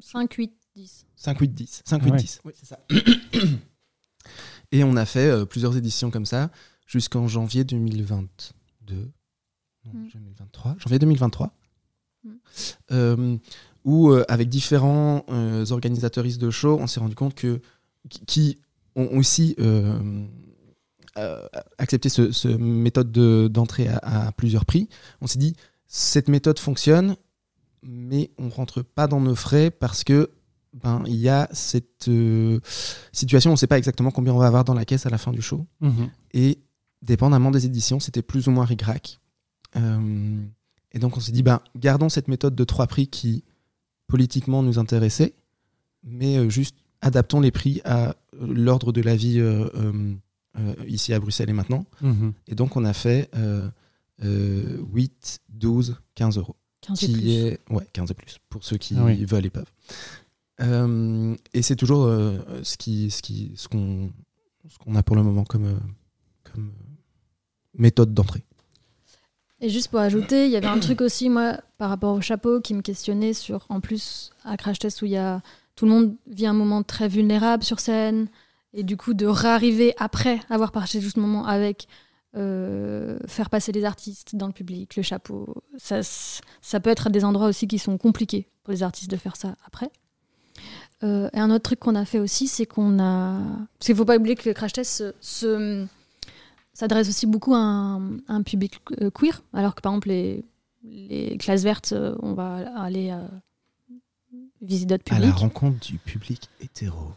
[0.00, 1.06] 5, 8, 10.
[1.16, 1.82] 5, 8, 10.
[1.84, 2.16] 5, 8, Ouais.
[2.18, 2.40] 10.
[2.44, 2.78] Oui, c'est ça.
[4.72, 6.50] Et on a fait euh, plusieurs éditions comme ça
[6.86, 8.30] jusqu'en janvier 2022.
[9.84, 10.08] Non, Mm.
[10.14, 10.76] 2023.
[10.78, 11.52] Janvier 2023.
[12.24, 12.30] Mm.
[12.92, 13.36] Euh,
[13.84, 17.60] où, euh, avec différents euh, organisateuristes de show, on s'est rendu compte que
[18.26, 18.58] qui-
[18.94, 20.24] ont aussi euh,
[21.18, 24.88] euh, accepté ce, ce méthode de- d'entrée à, à plusieurs prix.
[25.20, 25.56] On s'est dit,
[25.88, 27.16] cette méthode fonctionne,
[27.82, 30.30] mais on rentre pas dans nos frais parce que
[30.74, 32.60] ben il y a cette euh,
[33.12, 35.18] situation, on ne sait pas exactement combien on va avoir dans la caisse à la
[35.18, 35.66] fin du show.
[35.80, 36.08] Mhm.
[36.32, 36.58] Et
[37.02, 39.20] dépendamment des éditions, c'était plus ou moins rigrac.
[39.76, 40.40] Euh,
[40.92, 43.44] et donc on s'est dit, ben, gardons cette méthode de trois prix qui
[44.06, 45.34] politiquement nous intéressait,
[46.04, 50.14] mais euh, juste adaptons les prix à l'ordre de la vie euh, euh,
[50.58, 51.84] euh, ici à Bruxelles et maintenant.
[52.00, 52.32] Mhm.
[52.48, 53.68] Et donc on a fait euh,
[54.24, 56.56] euh, 8, 12, 15 euros.
[56.82, 57.28] 15 et Qui plus.
[57.30, 57.60] est...
[57.70, 59.24] Ouais, 15 et plus, pour ceux qui Ah oui.
[59.24, 59.70] veulent et peuvent.
[60.62, 64.10] Euh, et c'est toujours euh, ce qu'on ce qui, ce qu'on
[64.84, 65.78] qu'on a pour le moment comme, euh,
[66.52, 66.72] comme
[67.74, 68.44] méthode d'entrée.
[69.60, 72.60] Et juste pour ajouter, il y avait un truc aussi, moi, par rapport au chapeau,
[72.60, 75.40] qui me questionnait sur, en plus, à Crash Test, où y a,
[75.76, 78.28] tout le monde vit un moment très vulnérable sur scène,
[78.72, 81.86] et du coup, de réarriver après avoir partagé ce moment avec
[82.34, 87.24] faire passer les artistes dans le public, le chapeau, ça, ça peut être à des
[87.24, 89.90] endroits aussi qui sont compliqués pour les artistes de faire ça après.
[91.02, 93.38] Euh, et un autre truc qu'on a fait aussi, c'est qu'on a.
[93.78, 95.86] Parce qu'il ne faut pas oublier que le Crash Test se- se
[96.74, 100.44] s'adresse aussi beaucoup à un, à un public euh, queer, alors que par exemple les,
[100.84, 103.12] les classes vertes, euh, on va aller
[104.62, 107.12] visiter d'autres À la publics rencontre du public hétéro.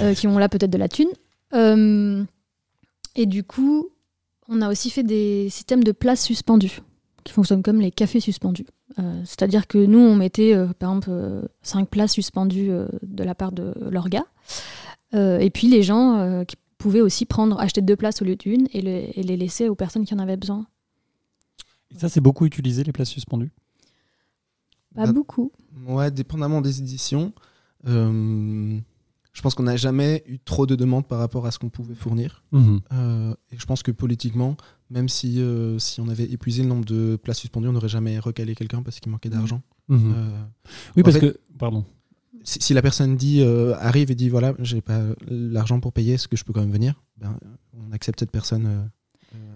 [0.00, 1.08] Euh, qui ont là peut-être de la thune.
[1.54, 2.24] Euh,
[3.16, 3.88] et du coup,
[4.48, 6.80] on a aussi fait des systèmes de places suspendues,
[7.24, 8.66] qui fonctionnent comme les cafés suspendus.
[8.98, 13.22] Euh, C'est-à-dire que nous, on mettait, euh, par exemple, euh, cinq places suspendues euh, de
[13.24, 14.24] la part de l'orga.
[15.14, 18.36] Euh, et puis les gens euh, qui pouvaient aussi prendre, acheter deux places au lieu
[18.36, 20.66] d'une et, le- et les laisser aux personnes qui en avaient besoin.
[21.90, 23.52] Et ça, c'est beaucoup utilisé, les places suspendues.
[24.94, 25.52] Pas Bah, beaucoup.
[25.86, 27.32] Ouais, dépendamment des éditions.
[27.86, 28.78] euh,
[29.32, 31.94] je pense qu'on n'a jamais eu trop de demandes par rapport à ce qu'on pouvait
[31.94, 32.42] fournir.
[32.50, 32.80] Mhm.
[32.92, 34.56] Euh, et je pense que politiquement,
[34.90, 38.18] même si, euh, si on avait épuisé le nombre de places suspendues, on n'aurait jamais
[38.18, 39.60] recalé quelqu'un parce qu'il manquait d'argent.
[39.88, 40.12] Mhm.
[40.16, 40.30] Euh,
[40.96, 41.38] oui, parce fait- que.
[41.58, 41.84] Pardon.
[42.44, 46.14] si, si la personne dit euh, arrive et dit voilà, j'ai pas l'argent pour payer,
[46.14, 46.94] est-ce que je peux quand même venir?
[47.18, 47.36] Ben,
[47.88, 48.90] On accepte cette personne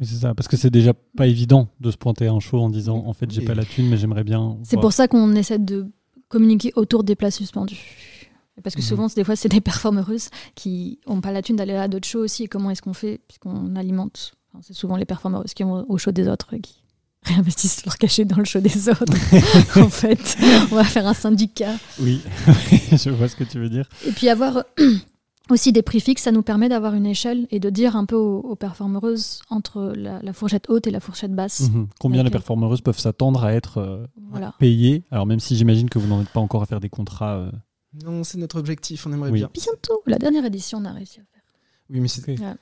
[0.01, 2.59] Oui, c'est ça, parce que c'est déjà pas évident de se pointer à un show
[2.61, 4.59] en disant en fait j'ai Et- pas la thune mais j'aimerais bien.
[4.65, 5.87] C'est pour ça qu'on essaie de
[6.29, 7.81] communiquer autour des places suspendues.
[8.63, 8.87] Parce que Mhm.
[8.87, 9.61] souvent, c'est- des fois, c'est des
[9.91, 12.45] performeuses qui n'ont pas la thune d'aller à d'autres shows aussi.
[12.45, 13.19] Et comment est-ce qu'on fait?
[13.27, 14.35] Puisqu'on alimente.
[14.53, 16.83] Enfin, c'est souvent les performeuses qui vont au show des autres qui
[17.25, 19.05] réinvestissent leur cachet dans le show des autres.
[19.81, 20.37] en fait,
[20.71, 21.75] on va faire un syndicat.
[22.01, 22.21] Oui,
[22.93, 23.89] je vois ce que tu veux dire.
[24.07, 24.65] Et puis avoir
[25.51, 28.17] aussi des prix fixes, ça nous permet d'avoir une échelle et de dire un peu
[28.17, 31.71] aux, aux performeuses entre la, la fourchette haute et la fourchette basse.
[31.71, 31.89] Mhm.
[32.01, 34.55] Combien les performeuses peuvent s'attendre à être euh, Voilà.
[34.59, 37.37] payées Alors même si j'imagine que vous n'en êtes pas encore à faire des contrats.
[37.37, 37.51] euh,
[38.05, 39.39] Non, c'est notre objectif, on aimerait Oui.
[39.41, 39.51] bien.
[39.55, 40.03] Bientôt.
[40.07, 41.43] La dernière édition, on a réussi à faire.
[41.91, 42.27] Oui, mais c'est.
[42.27, 42.55] Ouais.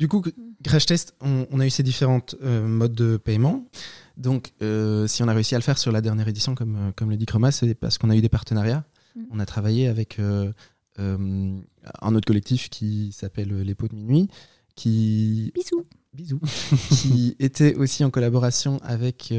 [0.00, 0.22] Du coup,
[0.64, 3.66] Crash Test, on, on a eu ces différentes euh, modes de paiement.
[4.16, 6.90] Donc, euh, si on a réussi à le faire sur la dernière édition, comme, euh,
[6.96, 8.86] comme le dit Chroma, c'est parce qu'on a eu des partenariats.
[9.14, 9.24] Mm.
[9.30, 10.52] On a travaillé avec euh,
[10.96, 14.28] un autre collectif qui s'appelle Les Pots de Minuit,
[14.74, 15.84] qui, Bisous.
[16.14, 16.40] bisous,
[16.90, 19.34] qui était aussi en collaboration avec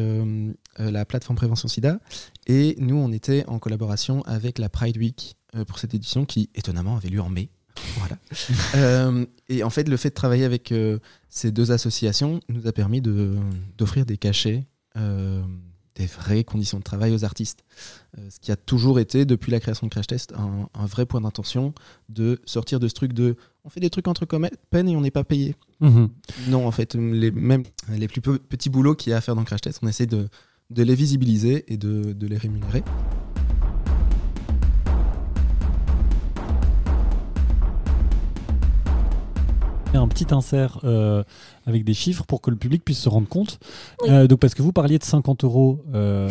[0.77, 1.99] la plateforme Prévention SIDA.
[2.45, 5.37] Et nous, on était en collaboration avec la Pride Week
[5.67, 7.49] pour cette édition qui, étonnamment, avait lieu en mai.
[7.97, 8.17] Voilà.
[8.75, 10.99] Euh, et en fait, le fait de travailler avec euh,
[11.29, 13.35] ces deux associations nous a permis de-
[13.77, 14.65] d'offrir des cachets,
[14.97, 15.41] euh,
[15.95, 17.63] des vraies conditions de travail aux artistes.
[18.29, 21.19] Ce qui a toujours été, depuis la création de Crash Test, un, un vrai point
[21.21, 21.73] d'intention
[22.09, 24.25] de sortir de ce truc de on fait des trucs entre
[24.69, 25.55] peine et on n'est pas payé.
[25.81, 26.09] mhm.
[26.47, 29.35] Non, en fait, les, même les plus pe- petits boulots qu'il y a à faire
[29.35, 30.29] dans Crash Test, on essaie de,
[30.69, 32.83] de les visibiliser et de, de les rémunérer.
[39.97, 41.23] Un petit insert euh,
[41.65, 43.59] avec des chiffres pour que le public puisse se rendre compte.
[44.07, 46.29] Euh, donc parce que vous parliez de 50 euros euh,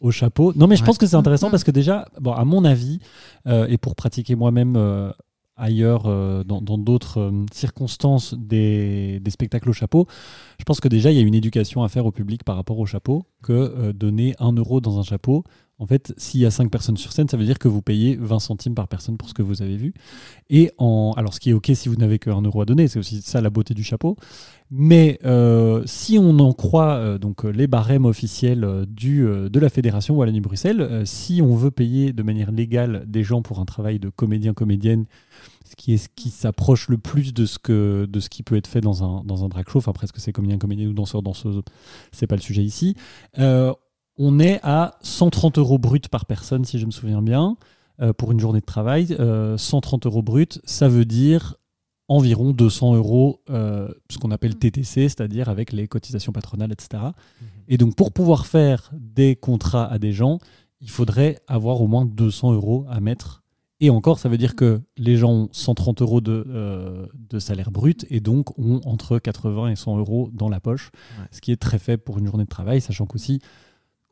[0.00, 0.52] au chapeau.
[0.56, 0.86] Non mais je Ouais.
[0.86, 2.98] pense que c'est intéressant parce que déjà, bon, à mon avis,
[3.46, 5.10] euh, et pour pratiquer moi-même euh,
[5.56, 10.06] ailleurs, euh, dans dans d'autres euh, circonstances des, des spectacles au chapeau,
[10.58, 12.78] je pense que déjà il y a une éducation à faire au public par rapport
[12.78, 15.44] au chapeau, que euh, donner 1 euro dans un chapeau.
[15.80, 18.14] En fait, s'il y a 5 personnes sur scène, ça veut dire que vous payez
[18.14, 19.94] 20 centimes par personne pour ce que vous avez vu.
[20.50, 22.86] Et en, alors, ce qui est OK si vous n'avez que 1 euro à donner,
[22.86, 24.16] c'est aussi ça la beauté du chapeau.
[24.70, 29.48] Mais euh, si on en croit euh, donc, euh, les barèmes officiels euh, du, euh,
[29.48, 33.64] de la Fédération Wallonie-Bruxelles, si on veut payer de manière légale des gens pour un
[33.64, 35.06] travail de comédien-comédienne,
[35.64, 38.56] ce qui, est, ce qui s'approche le plus de ce, que, de ce qui peut
[38.56, 41.62] être fait dans un, dans un drag show, enfin presque c'est comédien-comédienne ou danseur-danseuse,
[42.12, 42.96] c'est pas le sujet ici,
[44.22, 47.56] on est à 130 euros brut par personne, si je me souviens bien,
[48.02, 49.16] euh, pour une journée de travail.
[49.18, 51.56] Euh, 130 euros brut, ça veut dire
[52.06, 57.02] environ 200 euros, euh, ce qu'on appelle TTC, c'est-à-dire avec les cotisations patronales, etc.
[57.68, 60.38] Et donc, pour pouvoir faire des contrats à des gens,
[60.80, 63.42] il faudrait avoir au moins 200 euros à mettre.
[63.82, 67.70] Et encore, ça veut dire que les gens ont 130 euros de, euh, de salaire
[67.70, 71.26] brut et donc ont entre 80 et 100 euros dans la poche, Ouais.
[71.30, 73.40] ce qui est très faible pour une journée de travail, sachant qu'aussi,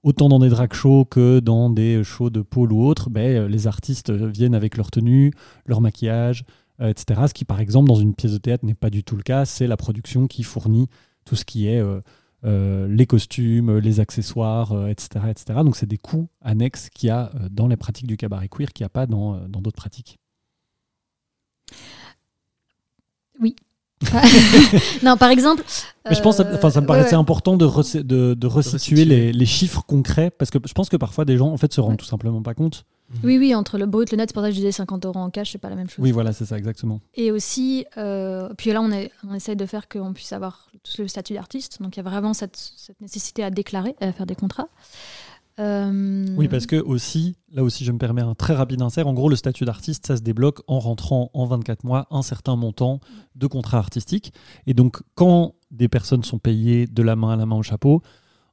[0.02, 3.48] autant dans des drag shows que dans des shows de pôle ou autres, ben, euh,
[3.48, 5.32] les artistes viennent avec leur tenue,
[5.66, 6.44] leur maquillage,
[6.80, 7.22] euh, etc.
[7.28, 9.44] Ce qui, par exemple, dans une pièce de théâtre n'est pas du tout le cas.
[9.44, 10.88] C'est la production qui fournit
[11.24, 12.00] tout ce qui est euh,
[12.44, 15.60] euh, les costumes, les accessoires, euh, etc., etc.
[15.64, 18.72] Donc, c'est des coûts annexes qu'il y a euh, dans les pratiques du cabaret queer
[18.72, 20.18] qu'il n'y a pas dans euh, d'autres pratiques.
[25.02, 25.62] Non, par exemple.
[26.08, 27.20] Mais je pense, euh, enfin, ça me ouais, paraissait ouais.
[27.20, 27.66] important de,
[28.02, 29.04] de, de resituer resituer.
[29.04, 31.80] les, les chiffres concrets parce que je pense que parfois des gens en fait se
[31.80, 31.96] rendent Ouais.
[31.96, 32.84] tout simplement pas compte.
[33.24, 35.18] Oui, oui, entre le brut, le net, c'est pour ça que je disais 50 euros
[35.18, 36.02] en cash, c'est pas la même chose.
[36.02, 37.00] Oui, voilà, c'est ça exactement.
[37.14, 41.00] Et aussi, euh, puis là, on, est, on essaye de faire qu'on puisse avoir tout
[41.00, 41.80] le statut d'artiste.
[41.80, 44.68] Donc, il y a vraiment cette, cette nécessité à déclarer, à faire des contrats.
[45.58, 49.06] Euh, Oui, parce que aussi, là aussi, je me permets un très rapide insert.
[49.06, 52.56] En gros, le statut d'artiste, ça se débloque en rentrant en 24 mois un certain
[52.56, 53.00] montant
[53.34, 54.32] de contrat artistique.
[54.66, 58.02] Et donc, quand des personnes sont payées de la main à la main au chapeau,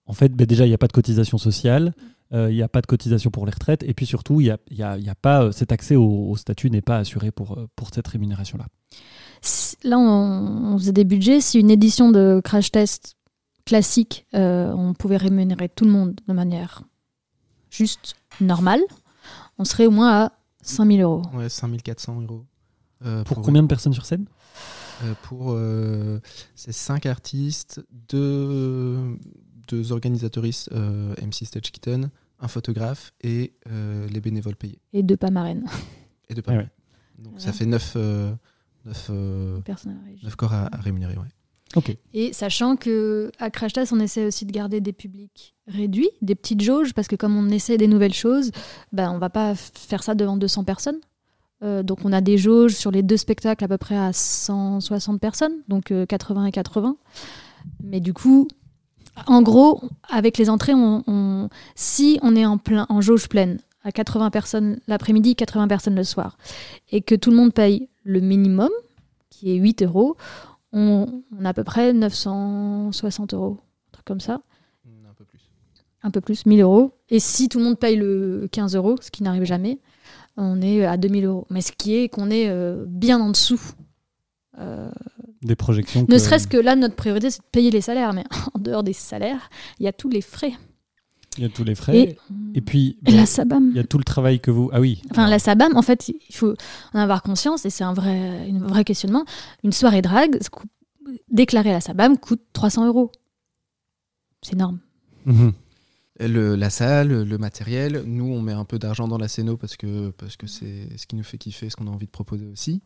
[0.08, 1.94] en fait, ben déjà, il n'y a pas de cotisation sociale,
[2.34, 4.52] euh, il n'y a pas de cotisation pour les retraites, et puis surtout, il y
[4.52, 6.82] a, il y a- il y a pas, euh, cet accès au, au statut n'est
[6.82, 8.66] pas assuré pour, pour cette rémunération-là.
[9.84, 11.40] Là, on, on faisait des budgets.
[11.42, 13.16] Si une édition de crash test
[13.66, 16.84] classique, euh, on pouvait rémunérer tout le monde de manière
[17.76, 18.82] juste normale,
[19.58, 21.22] on serait au moins à 5000 euros.
[21.34, 22.46] Ouais, 5400 euros.
[23.06, 24.26] Euh, Pour combien de personnes sur scène?
[25.04, 26.20] Euh, Pour euh,
[26.56, 29.18] ces cinq artistes, deux,
[29.68, 32.10] deux organisatoristes, euh, MC Stage Kitten,
[32.40, 34.80] un photographe et euh, les bénévoles payés.
[34.94, 35.66] Et deux pas marraines.
[36.30, 36.72] Et deux pas Ouais, mal.
[37.20, 38.34] Donc ça fait neuf, euh,
[38.86, 39.60] neuf, euh,
[40.24, 41.16] neuf corps à, à rémunérer.
[41.18, 41.28] Ouais.
[42.14, 46.36] Et sachant que à Crash Test, on essaie aussi de garder des publics réduits, des
[46.36, 48.52] petites jauges, parce que comme on essaie des nouvelles choses,
[48.92, 51.00] ben, on va pas faire ça devant 200 personnes.
[51.64, 55.20] Euh, donc on a des jauges sur les deux spectacles à peu près à 160
[55.20, 56.96] personnes, donc euh, 80 et 80.
[57.84, 58.48] Mais du coup,
[59.28, 60.74] en gros, avec les entrées,
[61.76, 66.04] si on est en, plein, en jauge pleine, à 80 personnes l'après-midi, 80 personnes le
[66.04, 66.38] soir,
[66.92, 68.70] et que tout le monde paye le minimum,
[69.30, 70.18] qui est 8 euros,
[70.76, 73.58] on, on a à peu près 960 euros,
[73.88, 74.42] un truc comme ça
[74.86, 75.40] Un peu plus.
[76.04, 76.92] un peu plus, 1000 euros.
[77.10, 79.80] Et si tout le monde paye le 15 euros, ce qui n'arrive jamais,
[80.38, 81.48] on est à 2000 euros.
[81.50, 83.62] Mais ce qui est qu'on est euh, bien en dessous.
[84.60, 84.90] Euh,
[85.42, 86.06] Des projections.
[86.08, 88.14] ne serait-ce que là, notre priorité, c'est de payer les salaires.
[88.14, 88.24] Mais
[88.54, 89.50] en dehors des salaires,
[89.80, 90.54] il y a tous les frais.
[91.38, 91.98] Il y a tous les frais.
[91.98, 92.18] Et,
[92.56, 93.70] Et, puis, et bon, la SABAM.
[93.72, 94.70] il y a tout le travail que vous.
[94.74, 95.02] Ah oui.
[95.12, 96.54] Enfin, la SABAM, en fait, il faut
[96.94, 99.26] en avoir conscience, et c'est un vrai, un vrai questionnement.
[99.64, 100.40] Une soirée drague,
[101.30, 103.12] déclarée à la SABAM, coûte 300 euros.
[104.42, 104.80] C'est énorme.
[105.26, 105.54] Mhm.
[106.20, 109.76] Le- la salle, le matériel, nous on met un peu d'argent dans la scéno parce
[109.76, 112.46] que parce que c'est ce qui nous fait kiffer, ce qu'on a envie de proposer
[112.48, 112.82] aussi.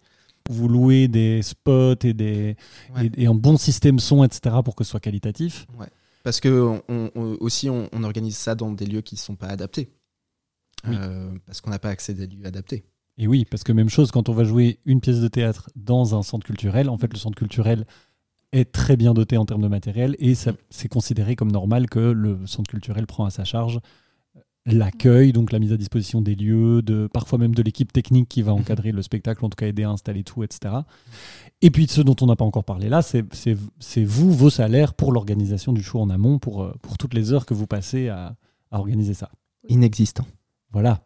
[0.50, 2.56] Vous louez des spots et, des,
[2.96, 3.06] Ouais.
[3.16, 5.68] et, et un bon système son, etc., pour que ce soit qualitatif.
[6.24, 9.48] Parce que on- aussi on, on organise ça dans des lieux qui ne sont pas
[9.48, 9.92] adaptés.
[10.88, 10.96] Oui.
[10.98, 12.84] Euh, parce qu'on n'a pas accès à des lieux adaptés.
[13.18, 16.16] Et oui, parce que même chose, quand on va jouer une pièce de théâtre dans
[16.18, 17.86] un centre culturel, en fait, le centre culturel
[18.54, 22.48] est très bien doté en termes de matériel et c'est considéré comme normal que le
[22.48, 23.80] centre culturel prend à sa charge
[24.66, 28.42] l'accueil, donc la mise à disposition des lieux, de, parfois même de l'équipe technique qui
[28.42, 30.76] va encadrer le spectacle, en tout cas aider à installer tout, etc.
[31.62, 35.12] Et puis ce dont on n'a pas encore parlé là, c'est vous, vos salaires pour
[35.12, 38.36] l'organisation du show en amont, pour, euh, pour toutes les heures que vous passez à,
[38.72, 39.30] à organiser ça.
[39.68, 40.26] Inexistant.
[40.72, 41.02] Voilà.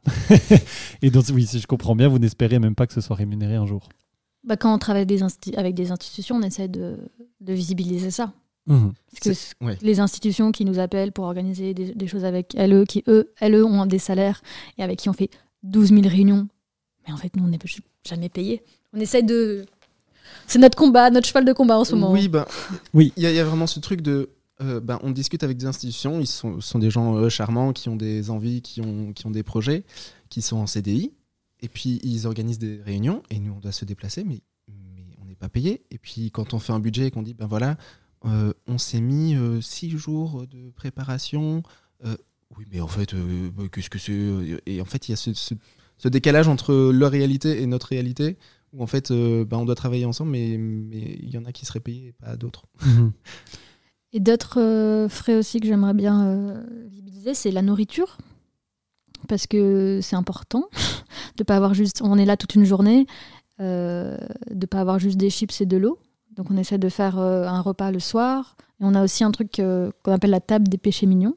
[1.01, 3.55] et donc, oui, si je comprends bien, vous n'espérez même pas que ce soit rémunéré
[3.55, 3.87] un jour.
[4.43, 5.21] Bah, quand on travaille des
[5.55, 6.97] avec des institutions, on essaie de,
[7.39, 8.33] de visibiliser ça.
[8.67, 8.93] Mhm.
[9.11, 9.77] Parce que ouais.
[9.81, 13.63] les institutions qui nous appellent pour organiser des, des choses avec LE, qui eux, LE
[13.63, 14.41] ont des salaires
[14.77, 15.29] et avec qui on fait
[15.63, 16.47] 12 000 réunions.
[17.05, 17.59] Mais en fait, nous, on n'est
[18.07, 18.61] jamais payés.
[18.93, 19.65] On essaie de.
[20.47, 22.11] C'est notre combat, notre cheval de combat en ce moment.
[22.11, 22.45] Oui, ben,
[22.93, 23.13] Oui.
[23.17, 24.29] Il y, a- il y a vraiment ce truc de.
[24.61, 27.89] euh, ben, on discute avec des institutions, ils sont, sont des gens euh, charmants qui
[27.89, 29.83] ont des envies, qui ont, qui ont des projets,
[30.29, 31.11] qui sont en CDI.
[31.61, 35.25] Et puis ils organisent des réunions et nous on doit se déplacer, mais, mais on
[35.25, 35.81] n'est pas payé.
[35.91, 37.77] Et puis quand on fait un budget et qu'on dit ben voilà,
[38.25, 41.63] euh, on s'est mis euh, six jours de préparation.
[42.05, 42.15] euh,
[42.57, 44.61] oui, mais en fait, euh, bah, qu'est-ce que c'est?
[44.67, 45.55] Et en fait, il y a ce, ce-
[45.97, 48.37] ce décalage entre leur réalité et notre réalité,
[48.73, 51.51] où en fait, euh, ben, on doit travailler ensemble, mais mais il y en a
[51.51, 52.65] qui seraient payés et pas d'autres.
[52.85, 53.11] Mhm.
[54.13, 58.17] Et d'autres euh, frais aussi que j'aimerais bien euh, visibiliser, c'est la nourriture.
[59.27, 60.65] Parce que c'est important
[61.37, 62.01] de pas avoir juste.
[62.03, 63.07] On est là toute une journée,
[63.59, 64.17] euh,
[64.51, 65.97] de pas avoir juste des chips et de l'eau.
[66.35, 68.55] Donc on essaie de faire euh, un repas le soir.
[68.79, 71.35] Et on a aussi un truc euh, qu'on appelle la table des péchés mignons.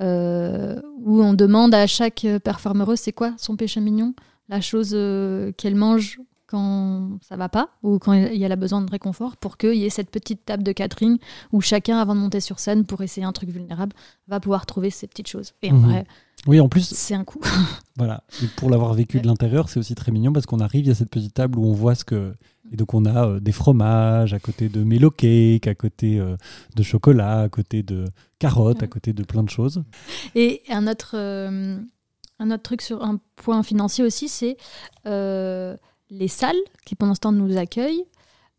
[0.00, 4.14] euh, où on demande à chaque performeuse c'est quoi son péché mignon,
[4.48, 8.80] la chose euh, qu'elle mange quand ça va pas ou quand il y a besoin
[8.80, 11.18] de réconfort pour qu'il y ait cette petite table de catering
[11.52, 13.94] où chacun, avant de monter sur scène pour essayer un truc vulnérable,
[14.28, 15.52] va pouvoir trouver ces petites choses.
[15.62, 15.90] Et en Mhm.
[15.90, 16.06] vrai,
[16.46, 17.40] Oui, en plus, c'est un coup.
[17.96, 18.22] voilà.
[18.42, 20.90] Et pour l'avoir vécu de l'intérieur, c'est aussi très mignon parce qu'on arrive, il y
[20.92, 22.32] a cette petite table où on voit ce que.
[22.70, 26.36] Et donc, on a euh, des fromages à côté de mélo cake, à côté euh,
[26.76, 28.04] de chocolat, à côté de
[28.38, 29.82] carottes, à côté de plein de choses.
[30.36, 31.78] Et un autre, euh,
[32.38, 34.56] un autre truc sur un point financier aussi, c'est
[35.06, 35.76] euh,
[36.10, 38.04] les salles qui pendant ce temps nous accueillent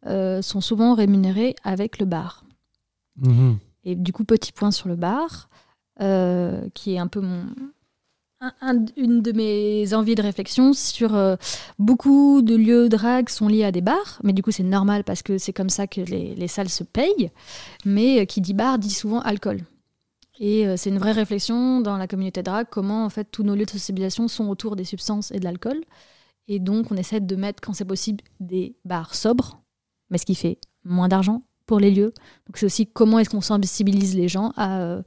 [0.06, 2.44] euh, sont souvent rémunérées avec le bar.
[3.18, 3.58] Mhm.
[3.86, 5.50] Et du coup, petit point sur le bar,
[6.02, 7.44] euh, qui est un peu mon,
[8.42, 11.36] un- un- une de mes envies de réflexion sur euh,
[11.78, 15.24] beaucoup de lieux drag sont liés à des bars, mais du coup c'est normal parce
[15.24, 17.32] que c'est comme ça que les, les salles se payent.
[17.86, 19.62] Mais euh, qui dit bar dit souvent alcool.
[20.40, 23.56] Et euh, c'est une vraie réflexion dans la communauté drag, comment en fait tous nos
[23.56, 25.82] lieux de socialisation sont autour des substances et de l'alcool.
[26.48, 29.62] Et donc on essaie de mettre, quand c'est possible, des bars sobres,
[30.10, 32.14] mais ce qui fait moins d'argent pour les lieux.
[32.48, 35.02] Donc c'est aussi comment est-ce qu'on sensibilise les gens à, euh,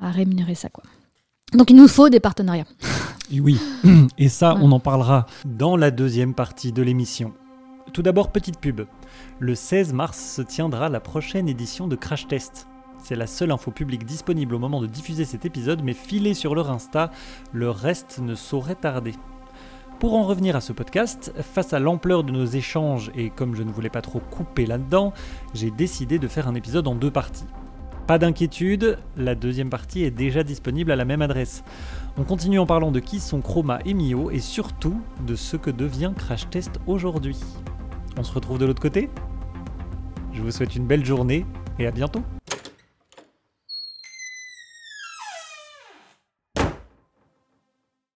[0.00, 0.68] à rémunérer ça.
[0.68, 0.84] Quoi.
[1.52, 2.66] Donc il nous faut des partenariats.
[3.30, 3.60] Et oui,
[4.18, 4.60] et ça, Ouais.
[4.62, 7.34] on en parlera dans la deuxième partie de l'émission.
[7.92, 8.82] Tout d'abord, petite pub.
[9.40, 12.66] Le 16 mars se tiendra la prochaine édition de Crash Test.
[13.02, 16.54] C'est la seule info publique disponible au moment de diffuser cet épisode, mais filée sur
[16.54, 17.10] leur Insta,
[17.52, 19.14] le reste ne saurait tarder.
[19.98, 23.64] Pour en revenir à ce podcast, face à l'ampleur de nos échanges et comme je
[23.64, 25.12] ne voulais pas trop couper là-dedans,
[25.54, 27.46] j'ai décidé de faire un épisode en deux parties.
[28.06, 31.64] Pas d'inquiétude, la deuxième partie est déjà disponible à la même adresse.
[32.16, 35.70] On continue en parlant de qui sont Chroma et Mio et surtout de ce que
[35.70, 37.38] devient Crash Test aujourd'hui.
[38.16, 39.10] On se retrouve de l'autre côté
[40.32, 41.44] Je vous souhaite une belle journée
[41.78, 42.22] et à bientôt